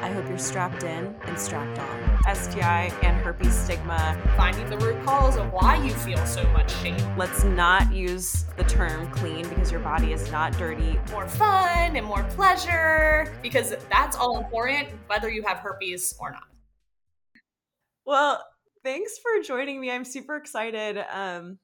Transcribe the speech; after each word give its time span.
I 0.00 0.12
hope 0.12 0.28
you're 0.28 0.38
strapped 0.38 0.84
in 0.84 1.14
and 1.24 1.38
strapped 1.38 1.78
on. 1.78 2.34
STI 2.34 2.92
and 3.02 3.16
herpes 3.16 3.52
stigma. 3.52 4.16
Finding 4.36 4.70
the 4.70 4.78
root 4.78 5.04
cause 5.04 5.36
of 5.36 5.52
why 5.52 5.84
you 5.84 5.90
feel 5.90 6.24
so 6.24 6.44
much 6.50 6.72
shame. 6.76 7.16
Let's 7.16 7.42
not 7.42 7.92
use 7.92 8.44
the 8.56 8.62
term 8.64 9.10
clean 9.10 9.48
because 9.48 9.72
your 9.72 9.80
body 9.80 10.12
is 10.12 10.30
not 10.30 10.56
dirty. 10.56 11.00
More 11.10 11.26
fun 11.26 11.96
and 11.96 12.06
more 12.06 12.22
pleasure 12.30 13.34
because 13.42 13.74
that's 13.90 14.16
all 14.16 14.38
important 14.38 14.88
whether 15.08 15.28
you 15.28 15.42
have 15.42 15.58
herpes 15.58 16.14
or 16.20 16.30
not. 16.30 16.44
Well, 18.04 18.44
thanks 18.84 19.18
for 19.18 19.42
joining 19.42 19.80
me. 19.80 19.90
I'm 19.90 20.04
super 20.04 20.36
excited. 20.36 21.04
Um, 21.12 21.58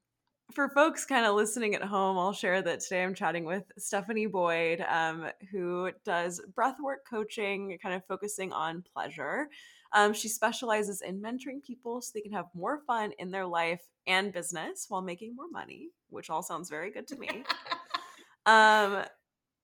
for 0.53 0.69
folks 0.69 1.05
kind 1.05 1.27
of 1.27 1.35
listening 1.35 1.75
at 1.75 1.83
home, 1.83 2.19
I'll 2.19 2.33
share 2.33 2.63
that 2.63 2.81
today 2.81 3.03
I'm 3.03 3.15
chatting 3.15 3.45
with 3.45 3.65
Stephanie 3.79 4.27
Boyd, 4.27 4.85
um, 4.89 5.27
who 5.51 5.91
does 6.05 6.41
breathwork 6.57 6.99
coaching, 7.09 7.79
kind 7.83 7.95
of 7.95 8.05
focusing 8.07 8.53
on 8.53 8.85
pleasure. 8.93 9.49
Um, 9.93 10.13
she 10.13 10.29
specializes 10.29 11.03
in 11.03 11.21
mentoring 11.21 11.63
people 11.65 12.01
so 12.01 12.11
they 12.15 12.21
can 12.21 12.33
have 12.33 12.47
more 12.55 12.81
fun 12.87 13.13
in 13.19 13.31
their 13.31 13.47
life 13.47 13.83
and 14.07 14.33
business 14.33 14.87
while 14.89 15.03
making 15.03 15.35
more 15.35 15.49
money, 15.51 15.91
which 16.11 16.31
all 16.31 16.43
sounds 16.43 16.69
very 16.69 16.91
good 16.91 17.07
to 17.09 17.17
me. 17.17 17.29
um, 18.47 19.05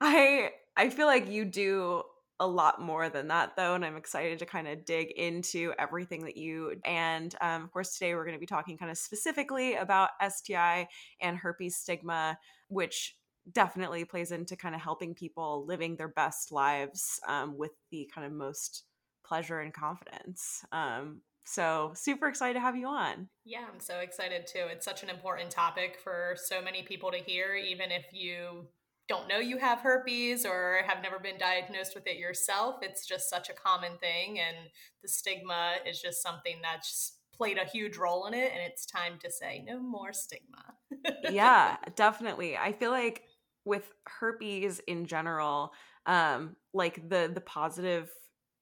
I 0.01 0.51
I 0.77 0.89
feel 0.89 1.07
like 1.07 1.29
you 1.29 1.45
do 1.45 2.03
a 2.41 2.47
lot 2.47 2.81
more 2.81 3.09
than 3.09 3.29
that 3.29 3.55
though 3.57 3.75
and 3.75 3.85
i'm 3.85 3.97
excited 3.97 4.39
to 4.39 4.47
kind 4.47 4.67
of 4.67 4.85
dig 4.85 5.11
into 5.13 5.73
everything 5.79 6.25
that 6.25 6.37
you 6.37 6.75
and 6.85 7.35
um, 7.41 7.63
of 7.63 7.71
course 7.71 7.97
today 7.97 8.15
we're 8.15 8.25
going 8.25 8.37
to 8.37 8.41
be 8.41 8.47
talking 8.47 8.77
kind 8.77 8.91
of 8.91 8.99
specifically 8.99 9.75
about 9.75 10.11
sti 10.29 10.89
and 11.21 11.37
herpes 11.37 11.77
stigma 11.77 12.37
which 12.69 13.15
definitely 13.53 14.05
plays 14.05 14.33
into 14.33 14.57
kind 14.57 14.75
of 14.75 14.81
helping 14.81 15.15
people 15.15 15.65
living 15.67 15.97
their 15.97 16.09
best 16.09 16.53
lives 16.53 17.21
um, 17.27 17.57
with 17.57 17.73
the 17.91 18.11
kind 18.15 18.27
of 18.27 18.33
most 18.33 18.85
pleasure 19.25 19.61
and 19.61 19.73
confidence. 19.73 20.65
Um, 20.73 21.23
so 21.45 21.93
super 21.95 22.29
excited 22.29 22.55
to 22.55 22.61
have 22.61 22.77
you 22.77 22.87
on. 22.87 23.29
Yeah 23.45 23.65
i'm 23.73 23.81
so 23.81 23.99
excited 23.99 24.47
too. 24.47 24.67
It's 24.71 24.85
such 24.85 25.03
an 25.03 25.09
important 25.09 25.51
topic 25.51 25.99
for 26.03 26.37
so 26.37 26.63
many 26.63 26.83
people 26.83 27.11
to 27.11 27.19
hear 27.19 27.55
even 27.55 27.91
if 27.91 28.05
you 28.13 28.67
don't 29.11 29.29
know 29.29 29.39
you 29.39 29.59
have 29.59 29.81
herpes 29.81 30.47
or 30.47 30.83
have 30.87 31.03
never 31.03 31.19
been 31.19 31.37
diagnosed 31.37 31.97
with 31.97 32.07
it 32.07 32.17
yourself. 32.17 32.77
It's 32.81 33.05
just 33.05 33.29
such 33.29 33.51
a 33.51 33.53
common 33.53 33.99
thing. 33.99 34.39
And 34.39 34.69
the 35.03 35.09
stigma 35.09 35.75
is 35.85 36.01
just 36.01 36.23
something 36.23 36.59
that's 36.63 37.17
played 37.35 37.59
a 37.59 37.65
huge 37.65 37.97
role 37.97 38.27
in 38.27 38.35
it. 38.35 38.53
And 38.53 38.63
it's 38.63 38.87
time 38.87 39.19
to 39.25 39.31
say 39.31 39.65
no 39.67 39.81
more 39.81 40.13
stigma. 40.13 40.63
yeah, 41.29 41.77
definitely. 41.97 42.57
I 42.57 42.73
feel 42.73 42.93
like 42.93 43.25
with 43.65 43.91
herpes 44.07 44.81
in 44.87 45.07
general, 45.07 45.73
um, 46.07 46.55
like 46.73 47.09
the 47.09 47.29
the 47.35 47.41
positive 47.41 48.13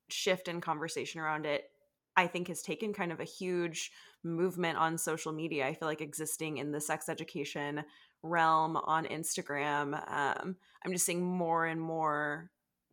shift 0.08 0.48
in 0.48 0.62
conversation 0.62 1.20
around 1.20 1.44
it 1.44 1.64
I 2.18 2.26
think 2.26 2.48
has 2.48 2.62
taken 2.62 2.92
kind 2.92 3.12
of 3.12 3.20
a 3.20 3.24
huge 3.24 3.92
movement 4.24 4.76
on 4.76 4.98
social 4.98 5.30
media. 5.30 5.68
I 5.68 5.74
feel 5.74 5.86
like 5.86 6.00
existing 6.00 6.58
in 6.58 6.72
the 6.72 6.80
sex 6.80 7.08
education 7.08 7.84
realm 8.22 8.76
on 8.76 9.06
Instagram. 9.06 9.94
Um, 10.10 10.56
I'm 10.84 10.92
just 10.92 11.06
seeing 11.06 11.24
more 11.24 11.66
and 11.66 11.80
more 11.80 12.50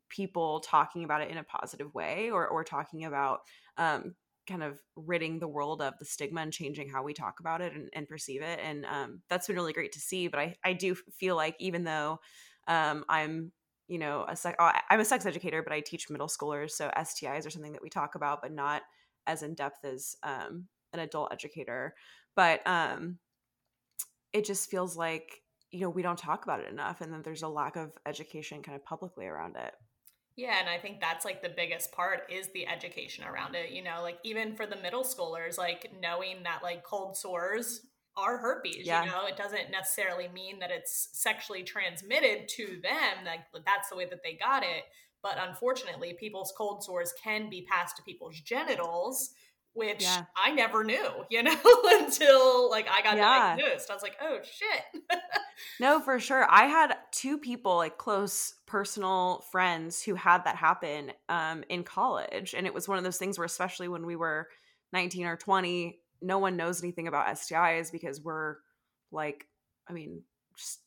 people 0.09 0.59
talking 0.62 1.04
about 1.04 1.22
it 1.22 1.30
in 1.30 1.38
a 1.38 1.44
positive 1.44 1.94
way 1.94 2.30
or, 2.32 2.48
or 2.48 2.64
talking 2.64 3.06
about 3.06 3.42
um, 3.78 4.16
kind 4.48 4.64
of 4.64 4.80
ridding 4.95 5.40
the 5.40 5.48
world 5.48 5.82
of 5.82 5.94
the 6.00 6.06
stigma 6.06 6.42
and 6.42 6.54
changing 6.54 6.90
how 6.90 7.04
we 7.04 7.14
talk 7.14 7.40
about 7.40 7.62
it 7.62 7.73
and, 7.73 7.90
and 7.94 8.08
perceive 8.08 8.42
it. 8.42 8.59
And 8.64 8.86
um, 8.86 9.22
that's 9.30 9.48
been 9.48 9.56
really 9.56 9.73
great 9.73 9.92
to 9.94 10.00
see. 10.00 10.28
But 10.28 10.40
I, 10.40 10.56
I 10.64 10.73
do 10.73 10.95
feel 10.95 11.36
like 11.36 11.56
even 11.60 11.84
though 11.84 12.20
um, 12.67 13.04
I'm, 13.10 13.52
you 13.88 14.00
know, 14.00 14.26
a 14.28 14.36
sec- 14.36 14.60
I'm 14.60 15.00
a 15.00 15.06
sex 15.06 15.26
educator, 15.26 15.62
but 15.62 15.73
I 15.73 15.80
teach 15.80 16.10
middle 16.10 16.28
schoolers. 16.28 16.72
So 16.72 16.89
STIs 16.98 17.45
are 17.45 17.52
something 17.52 17.73
that 17.73 17.84
we 17.84 17.89
talk 17.89 18.16
about, 18.16 18.42
but 18.42 18.52
not 18.52 18.84
as 19.28 19.44
in 19.44 19.54
depth 19.54 19.84
as 19.84 20.16
um, 20.23 20.66
an 20.94 21.00
adult 21.00 21.32
educator. 21.32 21.94
But 22.36 22.66
um, 22.67 23.17
it 24.36 24.45
just 24.45 24.69
feels 24.69 24.97
like 24.97 25.42
you 25.71 25.82
know 25.82 25.89
we 25.89 26.02
don't 26.02 26.20
talk 26.20 26.43
about 26.43 26.60
it 26.60 26.71
enough 26.71 27.02
and 27.02 27.11
then 27.11 27.21
there's 27.23 27.43
a 27.43 27.48
lack 27.48 27.76
of 27.76 27.92
education 28.05 28.61
kind 28.61 28.76
of 28.76 28.83
publicly 28.83 29.26
around 29.26 29.55
it. 29.55 29.73
Yeah 30.36 30.60
and 30.60 30.70
i 30.70 30.77
think 30.77 30.99
that's 30.99 31.23
like 31.23 31.42
the 31.42 31.54
biggest 31.55 31.93
part 31.93 32.23
is 32.30 32.49
the 32.54 32.67
education 32.67 33.23
around 33.23 33.55
it 33.55 33.71
you 33.71 33.82
know 33.82 34.02
like 34.02 34.17
even 34.26 34.55
for 34.55 34.65
the 34.65 34.76
middle 34.76 35.04
schoolers 35.04 35.58
like 35.58 35.89
knowing 36.02 36.43
that 36.43 36.60
like 36.61 36.83
cold 36.83 37.15
sores 37.15 37.82
are 38.17 38.37
herpes 38.37 38.86
yeah. 38.86 39.04
you 39.04 39.11
know? 39.11 39.26
It 39.26 39.37
doesn't 39.37 39.71
necessarily 39.71 40.30
mean 40.30 40.60
that 40.60 40.71
it's 40.71 41.10
sexually 41.14 41.64
transmitted 41.64 42.48
to 42.49 42.80
them 42.81 43.26
like 43.26 43.42
that's 43.65 43.89
the 43.89 43.95
way 43.95 44.05
that 44.05 44.23
they 44.23 44.33
got 44.33 44.64
it. 44.64 44.83
But 45.21 45.37
unfortunately 45.39 46.15
people's 46.20 46.54
cold 46.58 46.83
sores 46.83 47.14
can 47.21 47.49
be 47.49 47.65
passed 47.70 47.98
to 47.98 48.04
people's 48.04 48.39
genitals 48.39 49.31
which 49.75 50.02
yeah. 50.03 50.23
I 50.36 50.52
never 50.52 50.83
knew, 50.83 51.25
you 51.30 51.43
know, 51.43 51.55
until 51.86 52.69
like 52.71 52.87
I 52.89 53.02
got 53.02 53.17
yeah. 53.17 53.55
diagnosed. 53.55 53.91
I 53.91 53.93
was 53.93 54.02
like, 54.02 54.15
oh 54.21 54.39
shit. 54.41 55.03
no, 55.80 55.99
for 55.99 56.19
sure. 56.19 56.47
I 56.49 56.65
had 56.65 56.95
two 57.11 57.37
people, 57.37 57.75
like 57.75 57.97
close 57.97 58.55
personal 58.65 59.43
friends, 59.52 60.02
who 60.02 60.15
had 60.15 60.45
that 60.45 60.55
happen 60.55 61.11
um, 61.30 61.63
in 61.69 61.83
college. 61.83 62.55
And 62.58 62.65
it 62.65 62.73
was 62.73 62.87
one 62.87 62.97
of 62.97 63.03
those 63.03 63.17
things 63.17 63.37
where, 63.37 63.45
especially 63.45 63.89
when 63.89 64.05
we 64.05 64.15
were 64.15 64.47
19 64.93 65.25
or 65.27 65.36
20, 65.36 65.99
no 66.21 66.39
one 66.39 66.55
knows 66.55 66.81
anything 66.81 67.09
about 67.09 67.27
STIs 67.36 67.92
because 67.92 68.21
we're 68.21 68.55
like, 69.11 69.45
I 69.89 69.93
mean, 69.93 70.21
just 70.55 70.80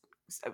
uh, 0.45 0.51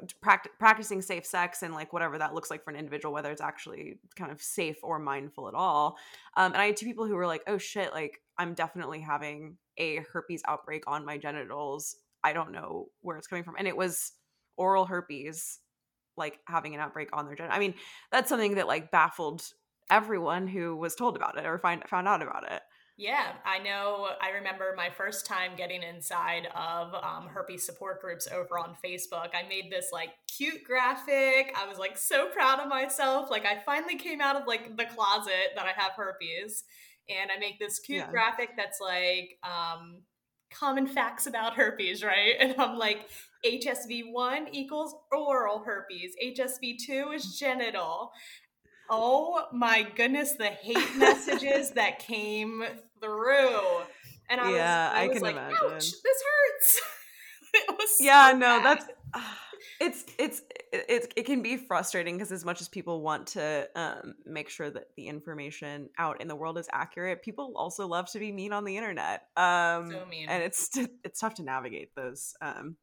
practicing 0.60 1.02
safe 1.02 1.26
sex 1.26 1.62
and 1.64 1.74
like 1.74 1.92
whatever 1.92 2.18
that 2.18 2.34
looks 2.34 2.50
like 2.50 2.64
for 2.64 2.72
an 2.72 2.78
individual 2.78 3.14
whether 3.14 3.30
it's 3.30 3.42
actually 3.42 4.00
kind 4.16 4.32
of 4.32 4.42
safe 4.42 4.78
or 4.82 5.00
mindful 5.00 5.50
at 5.50 5.54
all 5.54 5.98
um, 6.38 6.54
and 6.54 6.62
i 6.62 6.68
had 6.68 6.78
two 6.78 6.86
people 6.86 7.06
who 7.06 7.14
were 7.14 7.28
like 7.28 7.42
oh 7.48 7.58
shit 7.58 7.92
like 7.92 8.22
i'm 8.38 8.54
definitely 8.54 9.00
having 9.00 9.58
a 9.78 9.98
herpes 10.12 10.42
outbreak 10.48 10.84
on 10.88 11.06
my 11.06 11.18
genitals 11.18 11.96
i 12.24 12.34
don't 12.34 12.52
know 12.52 12.88
where 13.02 13.18
it's 13.18 13.28
coming 13.28 13.44
from 13.44 13.56
and 13.58 13.68
it 13.68 13.78
was 13.78 14.14
oral 14.58 14.86
herpes 14.86 15.60
like 16.18 16.40
having 16.48 16.74
an 16.74 16.82
outbreak 16.82 17.10
on 17.14 17.26
their 17.26 17.36
genitals 17.36 17.56
i 17.56 17.60
mean 17.60 17.74
that's 18.12 18.30
something 18.30 18.56
that 18.56 18.68
like 18.68 18.92
baffled 18.92 19.44
everyone 19.90 20.48
who 20.48 20.76
was 20.76 20.96
told 20.96 21.16
about 21.16 21.38
it 21.38 21.46
or 21.46 21.60
find 21.60 21.84
found 21.88 22.08
out 22.08 22.22
about 22.22 22.50
it 22.52 22.62
yeah, 22.98 23.34
I 23.44 23.60
know. 23.60 24.08
I 24.22 24.30
remember 24.30 24.74
my 24.78 24.90
first 24.90 25.26
time 25.26 25.52
getting 25.58 25.84
inside 25.84 26.48
of 26.56 26.94
um, 26.96 27.28
herpes 27.28 27.66
support 27.66 28.00
groups 28.00 28.26
over 28.34 28.58
on 28.58 28.78
Facebook. 28.84 29.32
I 29.34 29.46
made 29.50 29.70
this 29.70 29.90
like 29.92 30.12
cute 30.34 30.64
graphic. 30.64 31.54
I 31.58 31.68
was 31.68 31.78
like 31.78 31.98
so 31.98 32.30
proud 32.30 32.62
of 32.62 32.70
myself. 32.70 33.30
Like 33.30 33.46
I 33.46 33.62
finally 33.66 33.98
came 33.98 34.22
out 34.22 34.38
of 34.38 34.48
like 34.48 34.78
the 34.78 34.86
closet 34.86 35.52
that 35.58 35.66
I 35.66 35.74
have 35.76 35.92
herpes, 35.98 36.64
and 37.10 37.30
I 37.36 37.40
make 37.40 37.60
this 37.60 37.80
cute 37.80 38.00
yeah. 38.00 38.12
graphic 38.12 38.52
that's 38.58 38.80
like 38.82 39.38
um, 39.44 40.02
common 40.52 40.88
facts 40.88 41.28
about 41.28 41.54
herpes, 41.56 42.04
right? 42.04 42.36
And 42.40 42.56
I'm 42.58 42.78
like, 42.78 43.08
HSV 43.46 44.12
one 44.12 44.48
equals 44.52 44.96
oral 45.12 45.64
herpes. 45.66 46.16
HSV 46.24 46.78
two 46.86 47.12
is 47.14 47.38
genital. 47.38 48.12
Oh 48.90 49.46
my 49.52 49.88
goodness, 49.96 50.34
the 50.34 50.46
hate 50.46 50.96
messages 50.98 51.72
that 51.72 52.00
came 52.00 52.64
through. 53.02 53.60
And 54.30 54.42
I 54.42 54.52
yeah, 54.52 54.90
was, 54.90 54.98
I, 54.98 55.04
I 55.04 55.08
was 55.08 55.14
can 55.18 55.24
like, 55.24 55.36
imagine. 55.36 55.58
ouch, 55.64 55.80
this 55.80 56.24
hurts. 56.24 56.82
it 57.54 57.76
was 57.78 57.98
Yeah, 58.00 58.32
so 58.32 58.38
no, 58.38 58.60
bad. 58.62 58.80
that's 58.80 58.86
it's 59.80 60.06
it's 60.18 60.42
it, 60.72 61.14
it 61.16 61.26
can 61.26 61.42
be 61.42 61.58
frustrating 61.58 62.16
because 62.16 62.32
as 62.32 62.46
much 62.46 62.62
as 62.62 62.68
people 62.68 63.02
want 63.02 63.28
to 63.28 63.68
um, 63.76 64.16
make 64.26 64.50
sure 64.50 64.70
that 64.70 64.88
the 64.96 65.08
information 65.08 65.90
out 65.98 66.22
in 66.22 66.28
the 66.28 66.36
world 66.36 66.58
is 66.58 66.68
accurate 66.72 67.22
people 67.22 67.54
also 67.56 67.88
love 67.88 68.10
to 68.12 68.20
be 68.20 68.32
mean 68.32 68.54
on 68.54 68.64
the 68.64 68.78
internet 68.78 69.24
um, 69.38 69.92
so 69.92 70.06
mean. 70.10 70.30
and 70.30 70.44
it's 70.44 70.70
it's 71.04 71.20
tough 71.20 71.34
to 71.36 71.44
navigate 71.44 71.94
those 71.96 72.34
um, 72.42 72.76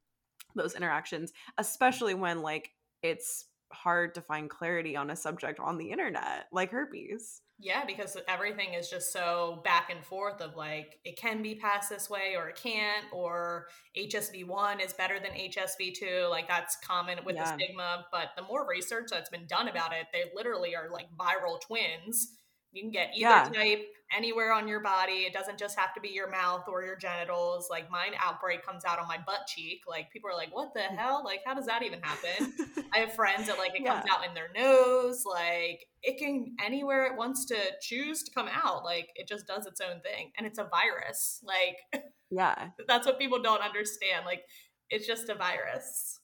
those 0.54 0.74
interactions 0.74 1.32
especially 1.58 2.14
when 2.14 2.42
like 2.42 2.70
it's 3.02 3.46
hard 3.72 4.14
to 4.14 4.20
find 4.20 4.48
clarity 4.48 4.96
on 4.96 5.10
a 5.10 5.16
subject 5.16 5.58
on 5.58 5.78
the 5.78 5.90
internet 5.90 6.46
like 6.52 6.70
herpes. 6.70 7.40
Yeah, 7.62 7.84
because 7.84 8.16
everything 8.26 8.74
is 8.74 8.90
just 8.90 9.12
so 9.12 9.60
back 9.62 9.88
and 9.88 10.04
forth 10.04 10.40
of 10.40 10.56
like 10.56 10.98
it 11.04 11.16
can 11.16 11.42
be 11.42 11.54
passed 11.54 11.88
this 11.88 12.10
way 12.10 12.34
or 12.36 12.48
it 12.48 12.56
can't, 12.56 13.06
or 13.12 13.68
HSV1 13.96 14.84
is 14.84 14.92
better 14.92 15.20
than 15.20 15.30
HSV2. 15.30 16.28
Like 16.28 16.48
that's 16.48 16.76
common 16.84 17.20
with 17.24 17.36
yeah. 17.36 17.44
the 17.44 17.62
stigma. 17.62 18.06
But 18.10 18.30
the 18.36 18.42
more 18.42 18.66
research 18.68 19.10
that's 19.10 19.30
been 19.30 19.46
done 19.46 19.68
about 19.68 19.92
it, 19.92 20.06
they 20.12 20.24
literally 20.34 20.74
are 20.74 20.90
like 20.90 21.06
viral 21.16 21.60
twins 21.60 22.32
you 22.72 22.82
can 22.82 22.90
get 22.90 23.10
either 23.14 23.20
yeah. 23.20 23.50
type 23.52 23.86
anywhere 24.16 24.52
on 24.52 24.68
your 24.68 24.80
body. 24.80 25.24
It 25.24 25.32
doesn't 25.32 25.58
just 25.58 25.78
have 25.78 25.94
to 25.94 26.00
be 26.00 26.08
your 26.08 26.30
mouth 26.30 26.64
or 26.68 26.82
your 26.82 26.96
genitals. 26.96 27.68
Like 27.70 27.90
mine 27.90 28.12
outbreak 28.18 28.64
comes 28.64 28.84
out 28.84 28.98
on 28.98 29.08
my 29.08 29.18
butt 29.24 29.46
cheek. 29.46 29.82
Like 29.88 30.10
people 30.10 30.30
are 30.30 30.36
like, 30.36 30.54
what 30.54 30.72
the 30.74 30.80
mm. 30.80 30.96
hell? 30.96 31.22
Like, 31.24 31.40
how 31.44 31.54
does 31.54 31.66
that 31.66 31.82
even 31.82 32.00
happen? 32.02 32.52
I 32.94 32.98
have 32.98 33.14
friends 33.14 33.46
that 33.46 33.58
like 33.58 33.74
it 33.74 33.82
yeah. 33.82 33.94
comes 33.94 34.04
out 34.10 34.26
in 34.26 34.34
their 34.34 34.50
nose. 34.54 35.24
Like 35.26 35.86
it 36.02 36.18
can 36.18 36.54
anywhere 36.64 37.06
it 37.06 37.16
wants 37.16 37.46
to 37.46 37.56
choose 37.80 38.22
to 38.24 38.30
come 38.32 38.48
out. 38.52 38.84
Like 38.84 39.08
it 39.14 39.28
just 39.28 39.46
does 39.46 39.66
its 39.66 39.80
own 39.80 40.00
thing. 40.00 40.32
And 40.36 40.46
it's 40.46 40.58
a 40.58 40.64
virus. 40.64 41.42
Like 41.44 42.04
Yeah. 42.30 42.68
That's 42.88 43.06
what 43.06 43.18
people 43.18 43.42
don't 43.42 43.62
understand. 43.62 44.24
Like 44.26 44.42
it's 44.90 45.06
just 45.06 45.28
a 45.28 45.34
virus. 45.34 46.20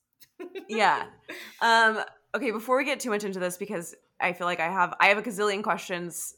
yeah. 0.68 1.04
Um 1.60 2.00
okay, 2.34 2.50
before 2.50 2.76
we 2.76 2.84
get 2.84 3.00
too 3.00 3.10
much 3.10 3.24
into 3.24 3.40
this 3.40 3.56
because 3.56 3.94
I 4.20 4.32
feel 4.32 4.46
like 4.46 4.60
I 4.60 4.70
have 4.70 4.94
I 5.00 5.08
have 5.08 5.18
a 5.18 5.22
gazillion 5.22 5.62
questions 5.62 6.34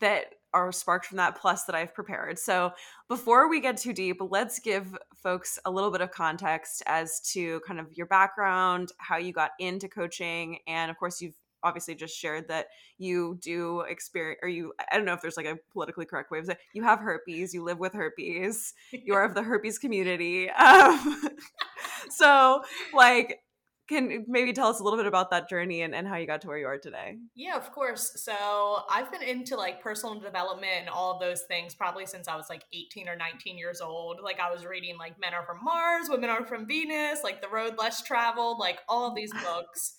that 0.00 0.26
are 0.52 0.70
sparked 0.70 1.06
from 1.06 1.16
that 1.16 1.36
plus 1.38 1.64
that 1.64 1.74
I've 1.74 1.94
prepared. 1.94 2.38
So 2.38 2.72
before 3.08 3.48
we 3.48 3.60
get 3.60 3.76
too 3.76 3.92
deep, 3.92 4.18
let's 4.20 4.60
give 4.60 4.96
folks 5.16 5.58
a 5.64 5.70
little 5.70 5.90
bit 5.90 6.00
of 6.00 6.12
context 6.12 6.82
as 6.86 7.20
to 7.32 7.60
kind 7.66 7.80
of 7.80 7.92
your 7.92 8.06
background, 8.06 8.92
how 8.98 9.16
you 9.16 9.32
got 9.32 9.50
into 9.58 9.88
coaching, 9.88 10.58
and 10.66 10.90
of 10.90 10.96
course 10.96 11.20
you've 11.20 11.34
obviously 11.64 11.94
just 11.94 12.16
shared 12.16 12.46
that 12.48 12.66
you 12.98 13.38
do 13.40 13.80
experience 13.80 14.38
or 14.42 14.48
you 14.48 14.72
i 14.92 14.96
don't 14.96 15.06
know 15.06 15.14
if 15.14 15.22
there's 15.22 15.36
like 15.36 15.46
a 15.46 15.56
politically 15.72 16.04
correct 16.04 16.30
way 16.30 16.38
of 16.38 16.44
saying 16.44 16.58
you 16.74 16.82
have 16.82 17.00
herpes 17.00 17.54
you 17.54 17.64
live 17.64 17.78
with 17.78 17.94
herpes 17.94 18.74
you 18.92 19.14
are 19.14 19.24
of 19.24 19.34
the 19.34 19.42
herpes 19.42 19.78
community 19.78 20.50
um, 20.58 21.22
so 22.10 22.62
like 22.92 23.40
can 23.86 24.24
maybe 24.26 24.52
tell 24.52 24.68
us 24.68 24.80
a 24.80 24.82
little 24.82 24.98
bit 24.98 25.06
about 25.06 25.30
that 25.30 25.48
journey 25.48 25.82
and, 25.82 25.94
and 25.94 26.08
how 26.08 26.16
you 26.16 26.26
got 26.26 26.40
to 26.42 26.48
where 26.48 26.58
you 26.58 26.66
are 26.66 26.78
today. 26.78 27.18
Yeah 27.34 27.56
of 27.56 27.70
course. 27.72 28.12
So 28.16 28.34
i've 28.90 29.10
been 29.10 29.22
into 29.22 29.56
like 29.56 29.82
personal 29.82 30.18
development 30.18 30.72
and 30.80 30.88
all 30.88 31.14
of 31.14 31.20
those 31.20 31.42
things 31.42 31.74
probably 31.74 32.06
since 32.06 32.28
i 32.28 32.36
was 32.36 32.48
like 32.48 32.64
18 32.72 33.08
or 33.08 33.16
19 33.16 33.58
years 33.58 33.80
old. 33.80 34.20
Like 34.22 34.40
i 34.40 34.50
was 34.50 34.64
reading 34.64 34.96
like 34.98 35.20
men 35.20 35.34
are 35.34 35.44
from 35.44 35.58
mars 35.62 36.08
women 36.08 36.30
are 36.30 36.46
from 36.46 36.66
venus 36.66 37.22
like 37.22 37.42
the 37.42 37.48
road 37.48 37.74
less 37.78 38.02
traveled 38.02 38.58
like 38.58 38.80
all 38.88 39.08
of 39.08 39.14
these 39.14 39.32
books. 39.44 39.96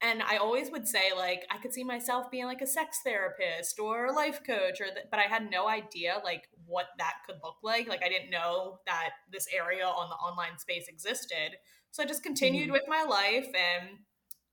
And 0.00 0.22
i 0.22 0.36
always 0.36 0.70
would 0.70 0.88
say 0.88 1.12
like 1.16 1.46
i 1.50 1.58
could 1.58 1.72
see 1.72 1.84
myself 1.84 2.30
being 2.30 2.46
like 2.46 2.60
a 2.60 2.66
sex 2.66 2.98
therapist 3.04 3.78
or 3.78 4.06
a 4.06 4.12
life 4.12 4.40
coach 4.44 4.80
or 4.80 4.86
th- 4.86 5.06
but 5.10 5.20
i 5.20 5.24
had 5.24 5.50
no 5.50 5.68
idea 5.68 6.20
like 6.24 6.48
what 6.66 6.86
that 6.98 7.14
could 7.26 7.36
look 7.42 7.56
like. 7.62 7.88
Like 7.88 8.02
i 8.02 8.08
didn't 8.08 8.30
know 8.30 8.80
that 8.86 9.10
this 9.32 9.46
area 9.54 9.86
on 9.86 10.08
the 10.10 10.16
online 10.16 10.58
space 10.58 10.88
existed 10.88 11.56
so 11.90 12.02
I 12.02 12.06
just 12.06 12.22
continued 12.22 12.64
mm-hmm. 12.64 12.72
with 12.72 12.84
my 12.88 13.02
life 13.02 13.46
and 13.46 13.98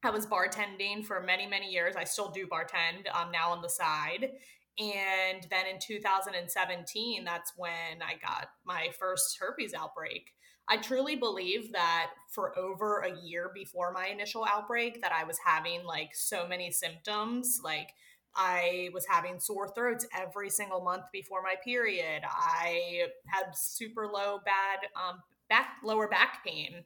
I 0.03 0.11
was 0.11 0.27
bartending 0.27 1.03
for 1.03 1.21
many, 1.21 1.47
many 1.47 1.71
years. 1.71 1.95
I 1.95 2.03
still 2.03 2.29
do 2.29 2.45
bartend 2.45 3.13
um, 3.13 3.31
now 3.31 3.51
on 3.51 3.61
the 3.61 3.69
side. 3.69 4.31
And 4.77 5.47
then 5.49 5.67
in 5.67 5.79
2017, 5.79 7.23
that's 7.23 7.53
when 7.55 8.01
I 8.01 8.15
got 8.21 8.49
my 8.65 8.89
first 8.99 9.37
herpes 9.39 9.73
outbreak. 9.73 10.31
I 10.67 10.77
truly 10.77 11.15
believe 11.15 11.71
that 11.73 12.11
for 12.29 12.57
over 12.57 12.99
a 12.99 13.19
year 13.21 13.51
before 13.53 13.91
my 13.93 14.07
initial 14.07 14.45
outbreak 14.45 15.01
that 15.01 15.11
I 15.11 15.23
was 15.23 15.37
having 15.45 15.83
like 15.83 16.09
so 16.13 16.47
many 16.47 16.71
symptoms 16.71 17.59
like 17.63 17.89
I 18.35 18.89
was 18.93 19.05
having 19.07 19.39
sore 19.39 19.69
throats 19.69 20.05
every 20.13 20.49
single 20.49 20.81
month 20.81 21.03
before 21.13 21.41
my 21.41 21.55
period. 21.63 22.23
I 22.25 23.03
had 23.27 23.55
super 23.55 24.07
low 24.07 24.39
bad 24.43 24.79
um, 24.95 25.21
back 25.49 25.77
lower 25.83 26.07
back 26.07 26.43
pain 26.45 26.83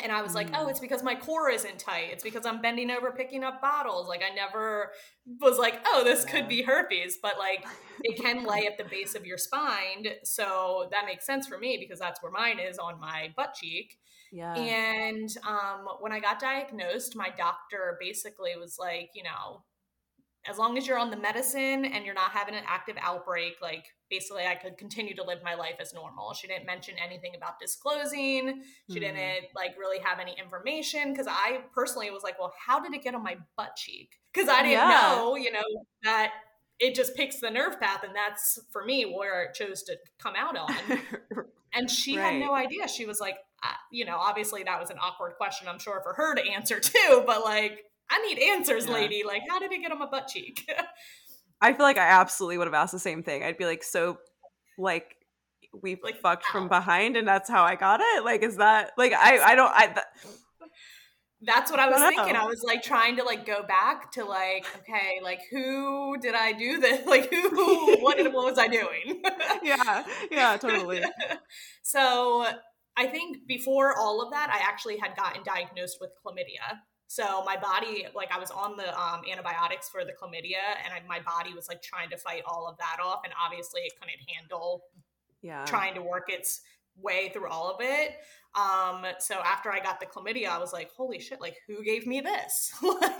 and 0.00 0.10
I 0.10 0.22
was 0.22 0.34
like, 0.34 0.48
oh, 0.54 0.66
mm. 0.66 0.70
it's 0.70 0.80
because 0.80 1.02
my 1.02 1.14
core 1.14 1.50
isn't 1.50 1.78
tight. 1.78 2.08
It's 2.12 2.22
because 2.22 2.46
I'm 2.46 2.62
bending 2.62 2.90
over 2.90 3.10
picking 3.10 3.44
up 3.44 3.60
bottles. 3.60 4.08
Like 4.08 4.22
I 4.22 4.34
never 4.34 4.92
was 5.40 5.58
like, 5.58 5.82
oh, 5.86 6.02
this 6.02 6.24
yeah. 6.24 6.30
could 6.30 6.48
be 6.48 6.62
herpes, 6.62 7.18
but 7.22 7.38
like 7.38 7.66
it 8.02 8.22
can 8.22 8.44
lay 8.46 8.66
at 8.66 8.78
the 8.78 8.84
base 8.84 9.14
of 9.14 9.26
your 9.26 9.36
spine. 9.36 10.06
So 10.24 10.88
that 10.92 11.04
makes 11.04 11.26
sense 11.26 11.46
for 11.46 11.58
me 11.58 11.76
because 11.78 11.98
that's 11.98 12.22
where 12.22 12.32
mine 12.32 12.58
is 12.58 12.78
on 12.78 12.98
my 13.00 13.32
butt 13.36 13.54
cheek. 13.54 13.98
Yeah. 14.32 14.54
And 14.54 15.28
um, 15.46 15.86
when 16.00 16.10
I 16.10 16.20
got 16.20 16.40
diagnosed, 16.40 17.14
my 17.14 17.28
doctor 17.36 17.98
basically 18.00 18.52
was 18.58 18.78
like, 18.78 19.10
you 19.14 19.24
know, 19.24 19.62
as 20.48 20.58
long 20.58 20.76
as 20.76 20.86
you're 20.86 20.98
on 20.98 21.10
the 21.10 21.16
medicine 21.16 21.84
and 21.84 22.04
you're 22.04 22.14
not 22.14 22.32
having 22.32 22.54
an 22.54 22.64
active 22.66 22.96
outbreak, 23.00 23.54
like 23.62 23.86
basically 24.10 24.44
I 24.44 24.56
could 24.56 24.76
continue 24.76 25.14
to 25.14 25.22
live 25.22 25.38
my 25.44 25.54
life 25.54 25.76
as 25.80 25.94
normal. 25.94 26.34
She 26.34 26.48
didn't 26.48 26.66
mention 26.66 26.94
anything 27.02 27.34
about 27.36 27.60
disclosing. 27.60 28.64
She 28.90 28.98
mm. 28.98 29.00
didn't 29.00 29.44
like 29.54 29.76
really 29.78 30.00
have 30.00 30.18
any 30.18 30.34
information 30.36 31.12
because 31.12 31.28
I 31.28 31.60
personally 31.72 32.10
was 32.10 32.24
like, 32.24 32.40
well, 32.40 32.52
how 32.58 32.80
did 32.80 32.92
it 32.92 33.04
get 33.04 33.14
on 33.14 33.22
my 33.22 33.36
butt 33.56 33.76
cheek? 33.76 34.18
Because 34.32 34.48
I 34.48 34.62
didn't 34.62 34.72
yeah. 34.72 35.14
know, 35.14 35.36
you 35.36 35.52
know, 35.52 35.62
that 36.02 36.32
it 36.80 36.96
just 36.96 37.14
picks 37.14 37.38
the 37.38 37.50
nerve 37.50 37.78
path 37.80 38.02
and 38.02 38.14
that's 38.14 38.58
for 38.72 38.84
me 38.84 39.04
where 39.04 39.44
it 39.44 39.54
chose 39.54 39.84
to 39.84 39.96
come 40.18 40.34
out 40.36 40.56
on. 40.56 40.74
and 41.72 41.88
she 41.88 42.18
right. 42.18 42.32
had 42.32 42.40
no 42.40 42.52
idea. 42.52 42.88
She 42.88 43.06
was 43.06 43.20
like, 43.20 43.36
uh, 43.62 43.68
you 43.92 44.04
know, 44.04 44.16
obviously 44.16 44.64
that 44.64 44.80
was 44.80 44.90
an 44.90 44.96
awkward 45.00 45.34
question, 45.36 45.68
I'm 45.68 45.78
sure, 45.78 46.00
for 46.02 46.14
her 46.14 46.34
to 46.34 46.42
answer 46.42 46.80
too, 46.80 47.22
but 47.24 47.44
like, 47.44 47.84
I 48.12 48.18
need 48.26 48.38
answers, 48.38 48.86
yeah. 48.86 48.92
lady. 48.92 49.22
Like, 49.26 49.42
how 49.48 49.58
did 49.58 49.72
it 49.72 49.80
get 49.80 49.90
on 49.90 49.98
my 49.98 50.06
butt 50.06 50.28
cheek? 50.28 50.70
I 51.60 51.72
feel 51.72 51.86
like 51.86 51.98
I 51.98 52.08
absolutely 52.08 52.58
would 52.58 52.66
have 52.66 52.74
asked 52.74 52.92
the 52.92 52.98
same 52.98 53.22
thing. 53.22 53.42
I'd 53.42 53.56
be 53.56 53.64
like, 53.64 53.82
so, 53.82 54.18
like, 54.76 55.16
we 55.80 55.98
like, 56.02 56.20
fucked 56.20 56.44
ow. 56.48 56.52
from 56.52 56.68
behind, 56.68 57.16
and 57.16 57.26
that's 57.26 57.48
how 57.48 57.62
I 57.62 57.76
got 57.76 58.00
it. 58.00 58.24
Like, 58.24 58.42
is 58.42 58.56
that 58.56 58.92
like 58.98 59.12
I? 59.12 59.38
I 59.38 59.54
don't. 59.54 59.72
I. 59.74 59.86
That, 59.86 60.06
that's 61.44 61.70
what 61.70 61.80
I 61.80 61.88
was 61.88 62.00
I 62.00 62.10
thinking. 62.10 62.36
I 62.36 62.46
was 62.46 62.62
like 62.62 62.82
trying 62.82 63.16
to 63.16 63.24
like 63.24 63.44
go 63.44 63.62
back 63.62 64.12
to 64.12 64.24
like, 64.24 64.66
okay, 64.78 65.20
like 65.22 65.40
who 65.50 66.16
did 66.18 66.34
I 66.34 66.52
do 66.52 66.78
this? 66.78 67.06
Like 67.12 67.32
who? 67.32 67.96
what? 68.00 68.16
Did, 68.16 68.32
what 68.32 68.46
was 68.46 68.58
I 68.58 68.68
doing? 68.68 69.22
yeah, 69.62 70.04
yeah, 70.30 70.56
totally. 70.56 71.02
so 71.82 72.46
I 72.96 73.06
think 73.06 73.46
before 73.46 73.98
all 73.98 74.22
of 74.22 74.30
that, 74.32 74.50
I 74.50 74.66
actually 74.66 74.98
had 74.98 75.16
gotten 75.16 75.42
diagnosed 75.42 75.98
with 76.00 76.10
chlamydia. 76.24 76.78
So 77.12 77.44
my 77.44 77.58
body, 77.58 78.06
like 78.14 78.32
I 78.34 78.38
was 78.38 78.50
on 78.50 78.78
the 78.78 78.88
um, 78.98 79.20
antibiotics 79.30 79.90
for 79.90 80.02
the 80.02 80.12
chlamydia, 80.12 80.64
and 80.82 80.94
I, 80.94 81.06
my 81.06 81.20
body 81.20 81.52
was 81.52 81.68
like 81.68 81.82
trying 81.82 82.08
to 82.08 82.16
fight 82.16 82.40
all 82.46 82.66
of 82.66 82.78
that 82.78 82.96
off, 83.04 83.20
and 83.24 83.34
obviously 83.38 83.82
it 83.82 83.92
couldn't 84.00 84.16
handle 84.34 84.84
yeah. 85.42 85.66
trying 85.66 85.94
to 85.96 86.00
work 86.00 86.30
its 86.30 86.62
way 86.96 87.30
through 87.34 87.48
all 87.48 87.70
of 87.70 87.76
it. 87.80 88.12
Um, 88.54 89.04
so 89.18 89.34
after 89.44 89.70
I 89.70 89.80
got 89.80 90.00
the 90.00 90.06
chlamydia, 90.06 90.48
I 90.48 90.58
was 90.58 90.72
like, 90.72 90.90
holy 90.96 91.20
shit, 91.20 91.38
like 91.38 91.58
who 91.66 91.84
gave 91.84 92.06
me 92.06 92.22
this? 92.22 92.72
like, 92.82 93.18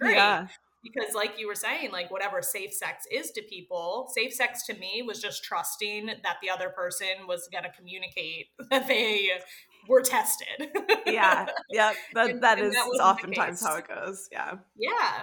great. 0.00 0.16
Yeah. 0.16 0.48
Because, 0.82 1.14
like 1.14 1.38
you 1.38 1.46
were 1.46 1.54
saying, 1.54 1.92
like 1.92 2.10
whatever 2.10 2.42
safe 2.42 2.72
sex 2.72 3.04
is 3.08 3.30
to 3.32 3.42
people, 3.42 4.10
safe 4.12 4.32
sex 4.32 4.66
to 4.66 4.74
me 4.74 5.02
was 5.06 5.22
just 5.22 5.44
trusting 5.44 6.06
that 6.06 6.38
the 6.42 6.50
other 6.50 6.70
person 6.70 7.28
was 7.28 7.48
going 7.52 7.64
to 7.64 7.70
communicate 7.70 8.46
that 8.70 8.88
they 8.88 9.30
were 9.88 10.02
tested. 10.02 10.70
yeah. 11.06 11.46
Yeah. 11.70 11.92
That, 12.14 12.30
and, 12.30 12.42
that 12.42 12.58
and 12.58 12.68
is 12.68 12.74
that 12.74 13.00
oftentimes 13.02 13.64
how 13.64 13.76
it 13.76 13.88
goes. 13.88 14.28
Yeah. 14.30 14.54
Yeah. 14.76 15.22